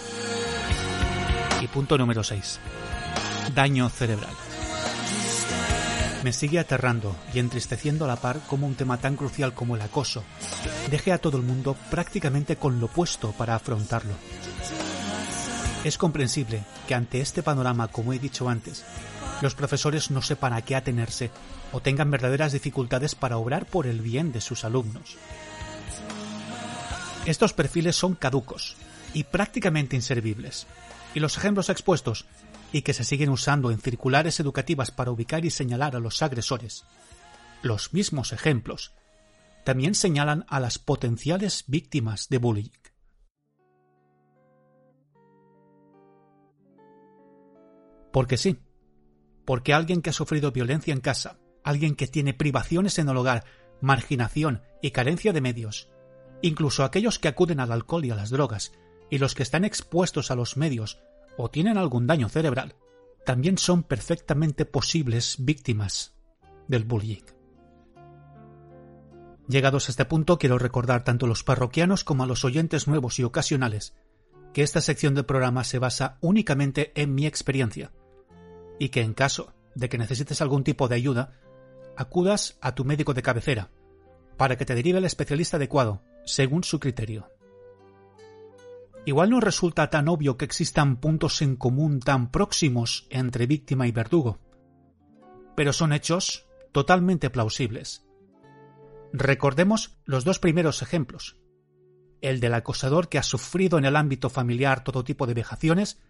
[1.61, 2.61] Y punto número 6.
[3.55, 4.46] Daño cerebral.
[6.23, 9.83] Me sigue aterrando y entristeciendo a la par como un tema tan crucial como el
[9.83, 10.25] acoso
[10.91, 14.15] deje a todo el mundo prácticamente con lo puesto para afrontarlo.
[15.85, 18.85] Es comprensible que ante este panorama, como he dicho antes,
[19.41, 21.31] los profesores no sepan a qué atenerse
[21.73, 25.17] o tengan verdaderas dificultades para obrar por el bien de sus alumnos.
[27.27, 28.77] Estos perfiles son caducos
[29.13, 30.67] y prácticamente inservibles.
[31.15, 32.27] Y los ejemplos expuestos,
[32.73, 36.85] y que se siguen usando en circulares educativas para ubicar y señalar a los agresores,
[37.63, 38.93] los mismos ejemplos,
[39.65, 42.71] también señalan a las potenciales víctimas de bullying.
[48.13, 48.59] Porque sí,
[49.45, 53.45] porque alguien que ha sufrido violencia en casa, alguien que tiene privaciones en el hogar,
[53.81, 55.89] marginación y carencia de medios,
[56.43, 58.73] incluso aquellos que acuden al alcohol y a las drogas,
[59.11, 60.99] y los que están expuestos a los medios
[61.37, 62.75] o tienen algún daño cerebral,
[63.25, 66.15] también son perfectamente posibles víctimas
[66.69, 67.23] del bullying.
[69.49, 73.19] Llegados a este punto, quiero recordar tanto a los parroquianos como a los oyentes nuevos
[73.19, 73.95] y ocasionales
[74.53, 77.93] que esta sección del programa se basa únicamente en mi experiencia
[78.79, 81.33] y que en caso de que necesites algún tipo de ayuda,
[81.97, 83.71] acudas a tu médico de cabecera
[84.37, 87.31] para que te derive el especialista adecuado según su criterio.
[89.07, 93.93] Igual no resulta tan obvio que existan puntos en común tan próximos entre víctima y
[93.93, 94.41] verdugo,
[95.55, 98.05] pero son hechos totalmente plausibles.
[99.13, 101.37] Recordemos los dos primeros ejemplos.
[102.21, 106.01] El del acosador que ha sufrido en el ámbito familiar todo tipo de vejaciones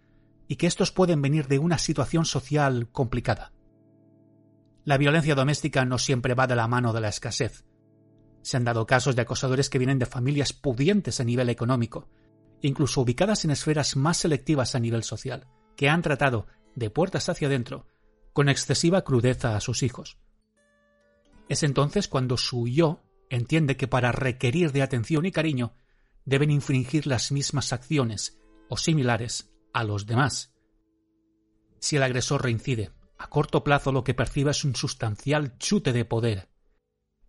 [0.47, 3.53] y que estos pueden venir de una situación social complicada.
[4.85, 7.63] La violencia doméstica no siempre va de la mano de la escasez.
[8.41, 12.07] Se han dado casos de acosadores que vienen de familias pudientes a nivel económico,
[12.61, 17.47] incluso ubicadas en esferas más selectivas a nivel social, que han tratado, de puertas hacia
[17.47, 17.87] adentro,
[18.33, 20.17] con excesiva crudeza a sus hijos.
[21.49, 25.73] Es entonces cuando su yo entiende que para requerir de atención y cariño
[26.25, 28.37] deben infringir las mismas acciones
[28.69, 30.53] o similares a los demás.
[31.79, 36.05] Si el agresor reincide, a corto plazo lo que percibe es un sustancial chute de
[36.05, 36.49] poder.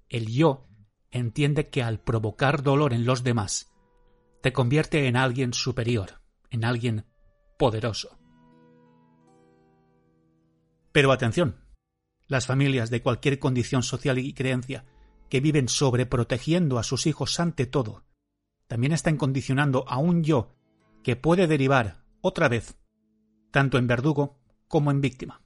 [0.08, 0.66] El yo
[1.10, 3.72] entiende que al provocar dolor en los demás,
[4.40, 6.20] te convierte en alguien superior,
[6.50, 7.06] en alguien
[7.58, 8.18] poderoso.
[10.92, 11.64] Pero atención,
[12.26, 14.84] las familias de cualquier condición social y creencia
[15.28, 18.04] que viven sobreprotegiendo a sus hijos ante todo,
[18.66, 20.54] también están condicionando a un yo
[21.02, 22.78] que puede derivar otra vez,
[23.50, 25.42] tanto en verdugo como en víctima.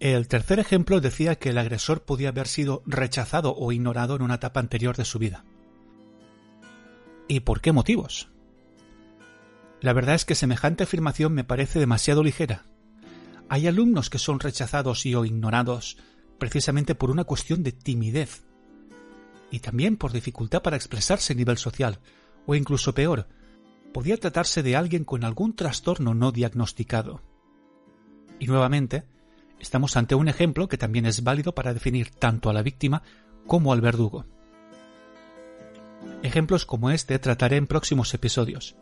[0.00, 4.36] El tercer ejemplo decía que el agresor podía haber sido rechazado o ignorado en una
[4.36, 5.44] etapa anterior de su vida.
[7.28, 8.30] ¿Y por qué motivos?
[9.82, 12.64] La verdad es que semejante afirmación me parece demasiado ligera.
[13.50, 15.98] Hay alumnos que son rechazados y o ignorados
[16.38, 18.44] precisamente por una cuestión de timidez,
[19.50, 21.98] y también por dificultad para expresarse a nivel social,
[22.46, 23.28] o incluso peor,
[23.92, 27.20] podía tratarse de alguien con algún trastorno no diagnosticado.
[28.38, 29.04] Y nuevamente,
[29.60, 33.02] estamos ante un ejemplo que también es válido para definir tanto a la víctima
[33.46, 34.24] como al verdugo.
[36.22, 38.76] Ejemplos como este trataré en próximos episodios,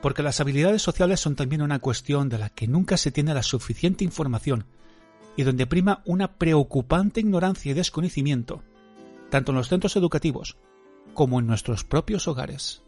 [0.00, 3.42] porque las habilidades sociales son también una cuestión de la que nunca se tiene la
[3.42, 4.66] suficiente información
[5.36, 8.62] y donde prima una preocupante ignorancia y desconocimiento
[9.30, 10.56] tanto en los centros educativos
[11.14, 12.82] como en nuestros propios hogares.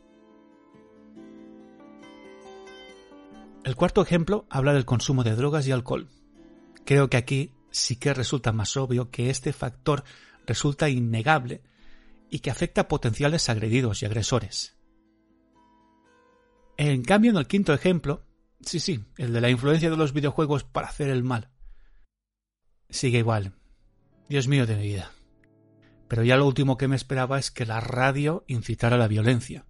[3.64, 6.08] El cuarto ejemplo habla del consumo de drogas y alcohol.
[6.84, 10.04] Creo que aquí sí que resulta más obvio que este factor
[10.46, 11.62] resulta innegable
[12.30, 14.76] y que afecta a potenciales agredidos y agresores.
[16.76, 18.24] En cambio, en el quinto ejemplo,
[18.60, 21.50] sí, sí, el de la influencia de los videojuegos para hacer el mal,
[22.88, 23.52] sigue igual.
[24.28, 25.10] Dios mío de mi vida
[26.10, 29.64] pero ya lo último que me esperaba es que la radio incitara a la violencia.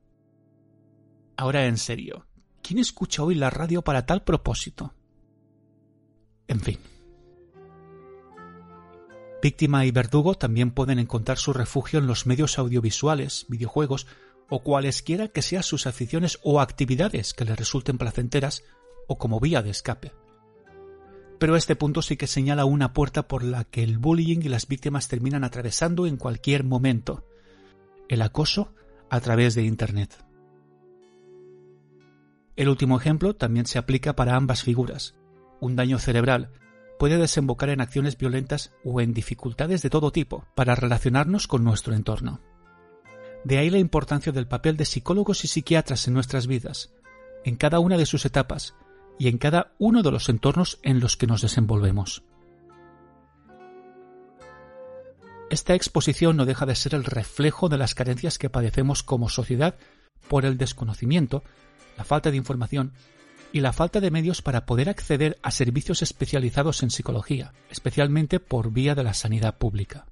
[1.37, 2.27] Ahora en serio,
[2.63, 4.95] ¿quién escucha hoy la radio para tal propósito?
[6.49, 6.79] En fin.
[9.43, 14.07] Víctima y verdugo también pueden encontrar su refugio en los medios audiovisuales, videojuegos
[14.49, 18.65] o cualesquiera que sean sus aficiones o actividades que les resulten placenteras
[19.07, 20.13] o como vía de escape
[21.41, 24.69] pero este punto sí que señala una puerta por la que el bullying y las
[24.69, 27.25] víctimas terminan atravesando en cualquier momento.
[28.11, 28.75] El acoso
[29.09, 30.23] a través de Internet.
[32.57, 35.15] El último ejemplo también se aplica para ambas figuras.
[35.61, 36.51] Un daño cerebral
[37.01, 41.95] puede desembocar en acciones violentas o en dificultades de todo tipo para relacionarnos con nuestro
[41.95, 42.43] entorno.
[43.43, 46.93] De ahí la importancia del papel de psicólogos y psiquiatras en nuestras vidas,
[47.43, 48.75] en cada una de sus etapas,
[49.19, 52.23] y en cada uno de los entornos en los que nos desenvolvemos.
[55.49, 59.79] Esta exposición no deja de ser el reflejo de las carencias que padecemos como sociedad
[60.29, 61.45] por el desconocimiento,
[61.97, 62.93] la falta de información
[63.53, 68.73] y la falta de medios para poder acceder a servicios especializados en psicología, especialmente por
[68.73, 70.07] vía de la sanidad pública.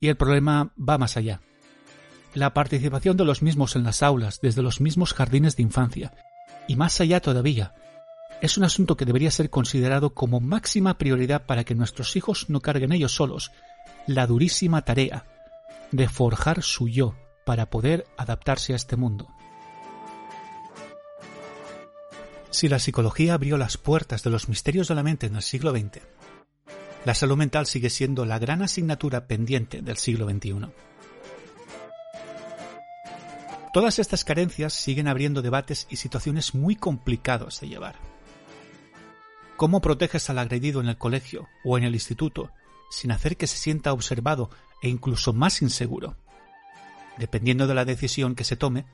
[0.00, 1.40] Y el problema va más allá.
[2.34, 6.14] La participación de los mismos en las aulas, desde los mismos jardines de infancia,
[6.66, 7.74] y más allá todavía,
[8.40, 12.60] es un asunto que debería ser considerado como máxima prioridad para que nuestros hijos no
[12.60, 13.52] carguen ellos solos
[14.06, 15.26] la durísima tarea
[15.92, 17.14] de forjar su yo
[17.44, 19.28] para poder adaptarse a este mundo.
[22.52, 25.70] Si la psicología abrió las puertas de los misterios de la mente en el siglo
[25.70, 26.02] XX,
[27.06, 30.66] la salud mental sigue siendo la gran asignatura pendiente del siglo XXI.
[33.72, 37.96] Todas estas carencias siguen abriendo debates y situaciones muy complicados de llevar.
[39.56, 42.50] ¿Cómo proteges al agredido en el colegio o en el instituto
[42.90, 44.50] sin hacer que se sienta observado
[44.82, 46.16] e incluso más inseguro?
[47.16, 48.84] Dependiendo de la decisión que se tome,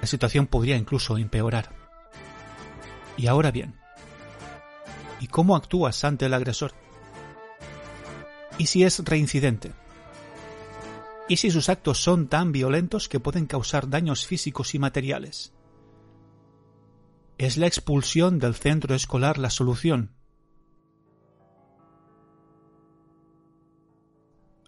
[0.00, 1.87] la situación podría incluso empeorar.
[3.18, 3.74] Y ahora bien,
[5.20, 6.72] ¿y cómo actúas ante el agresor?
[8.58, 9.72] ¿Y si es reincidente?
[11.28, 15.52] ¿Y si sus actos son tan violentos que pueden causar daños físicos y materiales?
[17.38, 20.14] ¿Es la expulsión del centro escolar la solución?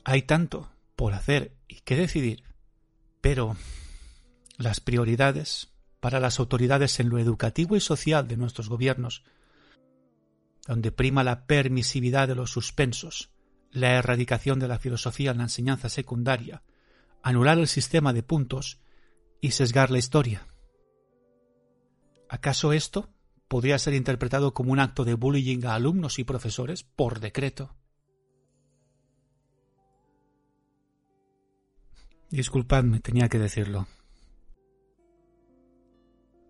[0.04, 2.42] Hay tanto por hacer y que decidir,
[3.20, 3.56] pero
[4.56, 5.69] las prioridades
[6.00, 9.22] para las autoridades en lo educativo y social de nuestros gobiernos,
[10.66, 13.30] donde prima la permisividad de los suspensos,
[13.70, 16.62] la erradicación de la filosofía en la enseñanza secundaria,
[17.22, 18.80] anular el sistema de puntos
[19.40, 20.46] y sesgar la historia.
[22.28, 23.10] ¿Acaso esto
[23.48, 27.74] podría ser interpretado como un acto de bullying a alumnos y profesores por decreto?
[32.30, 33.88] Disculpadme, tenía que decirlo.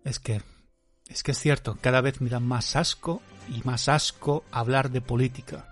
[0.03, 0.41] Es que
[1.07, 5.01] es que es cierto, cada vez me da más asco y más asco hablar de
[5.01, 5.65] política.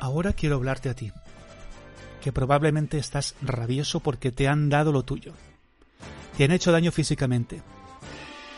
[0.00, 1.12] Ahora quiero hablarte a ti
[2.20, 5.32] que probablemente estás rabioso porque te han dado lo tuyo.
[6.36, 7.62] Te han hecho daño físicamente.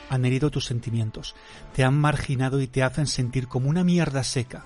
[0.08, 1.36] Han herido tus sentimientos.
[1.74, 4.64] Te han marginado y te hacen sentir como una mierda seca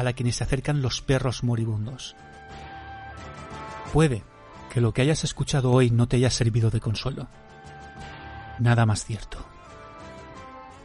[0.00, 2.16] a la que se acercan los perros moribundos.
[3.92, 4.24] Puede
[4.72, 7.28] que lo que hayas escuchado hoy no te haya servido de consuelo.
[8.58, 9.44] Nada más cierto.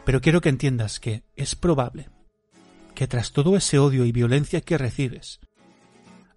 [0.04, 2.10] Pero quiero que entiendas que es probable
[2.94, 5.40] que tras todo ese odio y violencia que recibes,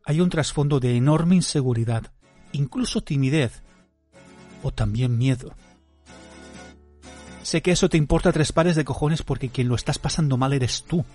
[0.06, 2.14] hay un trasfondo de enorme inseguridad,
[2.54, 3.62] incluso timidez,
[4.64, 5.54] o también miedo.
[7.44, 10.54] Sé que eso te importa tres pares de cojones porque quien lo estás pasando mal
[10.54, 11.06] eres tú,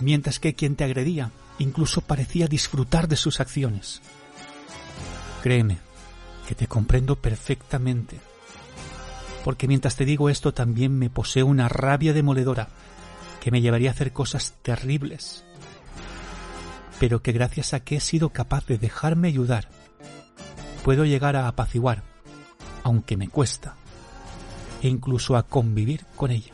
[0.00, 4.00] mientras que quien te agredía incluso parecía disfrutar de sus acciones.
[5.42, 5.78] Créeme,
[6.48, 8.18] que te comprendo perfectamente,
[9.44, 12.68] porque mientras te digo esto también me posee una rabia demoledora
[13.40, 15.44] que me llevaría a hacer cosas terribles
[16.98, 19.68] pero que gracias a que he sido capaz de dejarme ayudar,
[20.84, 22.02] puedo llegar a apaciguar,
[22.82, 23.76] aunque me cuesta,
[24.82, 26.52] e incluso a convivir con ella,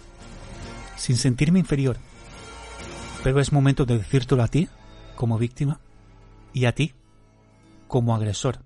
[0.96, 1.98] sin sentirme inferior.
[3.22, 4.68] Pero es momento de decírtelo a ti,
[5.14, 5.80] como víctima,
[6.52, 6.94] y a ti,
[7.86, 8.64] como agresor.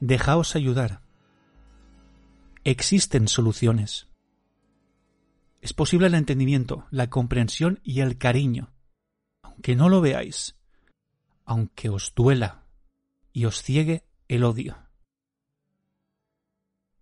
[0.00, 1.02] Dejaos ayudar.
[2.64, 4.08] Existen soluciones.
[5.60, 8.72] Es posible el entendimiento, la comprensión y el cariño
[9.60, 10.56] que no lo veáis,
[11.44, 12.66] aunque os duela
[13.32, 14.76] y os ciegue el odio.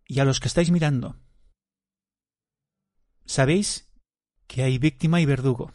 [0.07, 1.17] Y a los que estáis mirando,
[3.27, 3.89] sabéis
[4.47, 5.73] que hay víctima y verdugo.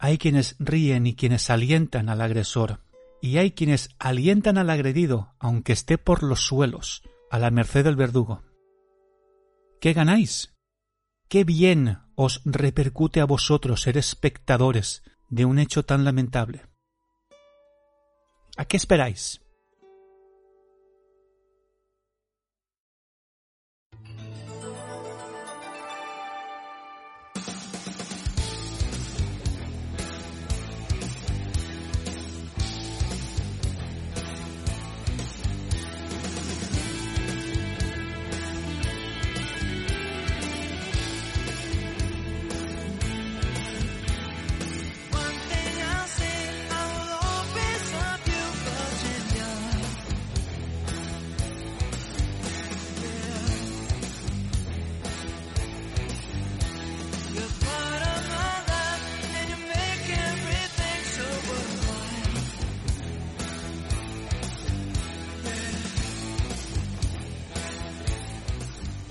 [0.00, 2.80] Hay quienes ríen y quienes alientan al agresor,
[3.22, 7.94] y hay quienes alientan al agredido, aunque esté por los suelos, a la merced del
[7.94, 8.42] verdugo.
[9.80, 10.56] ¿Qué ganáis?
[11.28, 16.66] ¿Qué bien os repercute a vosotros ser espectadores de un hecho tan lamentable.
[18.56, 19.40] ¿A qué esperáis?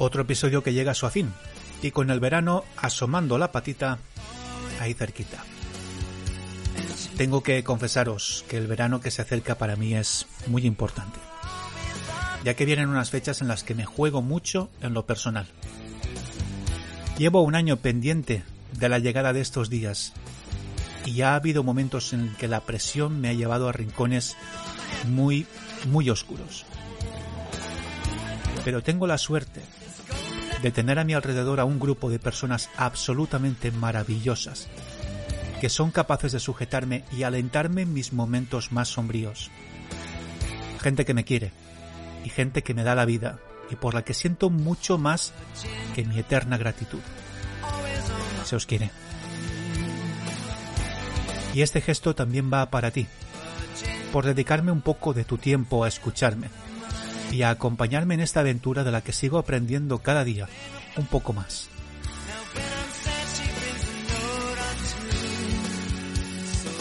[0.10, 1.31] Otro episodio que llega a su fin.
[1.84, 3.99] y con el verano asomando la patita
[4.80, 5.44] ahí cerquita.
[7.15, 11.19] Tengo que confesaros que el verano que se acerca para mí es muy importante,
[12.44, 15.45] ya que vienen unas fechas en las que me juego mucho en lo personal.
[17.19, 18.44] Llevo un año pendiente
[18.80, 20.14] de la llegada de estos días
[21.06, 24.36] y ya ha habido momentos en que la presión me ha llevado a rincones
[25.07, 25.45] muy,
[25.86, 26.65] muy oscuros.
[28.65, 29.61] Pero tengo la suerte
[30.61, 34.68] de tener a mi alrededor a un grupo de personas absolutamente maravillosas,
[35.61, 39.52] que son capaces de sujetarme y alentarme en mis momentos más sombríos.
[40.81, 41.52] Gente que me quiere
[42.23, 45.34] y gente que me da la vida y por la que siento mucho más
[45.95, 46.99] que mi eterna gratitud.
[48.45, 48.90] Se os quiere.
[51.53, 53.07] Y este gesto también va para ti,
[54.11, 56.49] por dedicarme un poco de tu tiempo a escucharme
[57.31, 60.47] y a acompañarme en esta aventura de la que sigo aprendiendo cada día
[60.97, 61.69] un poco más.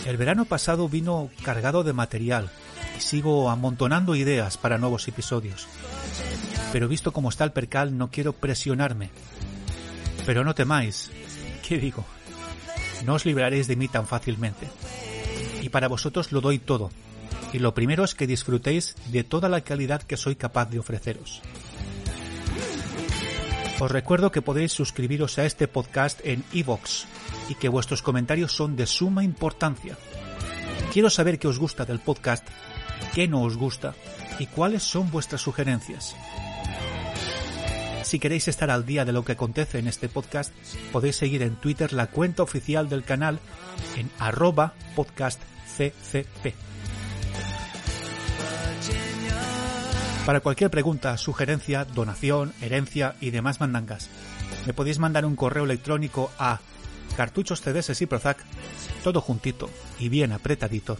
[0.06, 2.48] El verano pasado vino cargado de material
[2.96, 5.68] y sigo amontonando ideas para nuevos episodios.
[6.72, 9.10] Pero visto cómo está el percal no quiero presionarme.
[10.24, 11.10] Pero no temáis.
[11.66, 12.06] ¿Qué digo?
[13.04, 14.66] No os libraréis de mí tan fácilmente.
[15.60, 16.90] Y para vosotros lo doy todo,
[17.52, 21.42] y lo primero es que disfrutéis de toda la calidad que soy capaz de ofreceros.
[23.80, 27.04] Os recuerdo que podéis suscribiros a este podcast en iVoox
[27.48, 29.96] y que vuestros comentarios son de suma importancia.
[30.92, 32.46] Quiero saber qué os gusta del podcast,
[33.14, 33.94] qué no os gusta
[34.38, 36.16] y cuáles son vuestras sugerencias.
[38.02, 40.52] Si queréis estar al día de lo que acontece en este podcast,
[40.92, 43.38] podéis seguir en Twitter la cuenta oficial del canal
[43.96, 46.67] en arroba podcastccp.
[50.28, 54.10] Para cualquier pregunta, sugerencia, donación, herencia y demás mandangas,
[54.66, 56.60] me podéis mandar un correo electrónico a
[57.16, 58.36] cartuchos CDS y Prozac,
[59.02, 60.98] todo juntito y bien apretadito,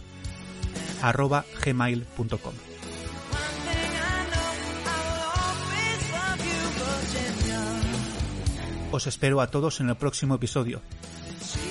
[1.03, 2.55] arroba gmail.com.
[8.91, 10.81] Os espero a todos en el próximo episodio.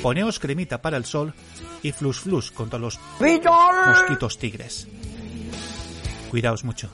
[0.00, 1.34] Poneos cremita para el sol
[1.82, 4.86] y flus flus contra los mosquitos tigres.
[6.30, 6.88] Cuidaos mucho.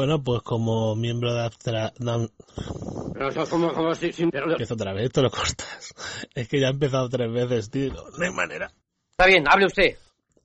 [0.00, 1.92] Bueno, pues como miembro de Astra...
[1.98, 5.94] No, es como, como si, empiezo otra vez, esto lo cortas.
[6.34, 7.92] Es que ya he empezado tres veces, tío.
[8.16, 8.72] No hay manera.
[9.10, 9.98] Está bien, hable usted.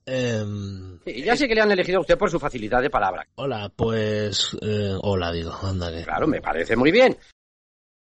[0.04, 3.26] Em, Sí, ya sé que le han elegido a usted por su facilidad de palabra.
[3.36, 4.54] hola, pues...
[4.60, 6.04] eh, hola, digo, anda que...
[6.04, 7.16] Claro, me parece muy bien.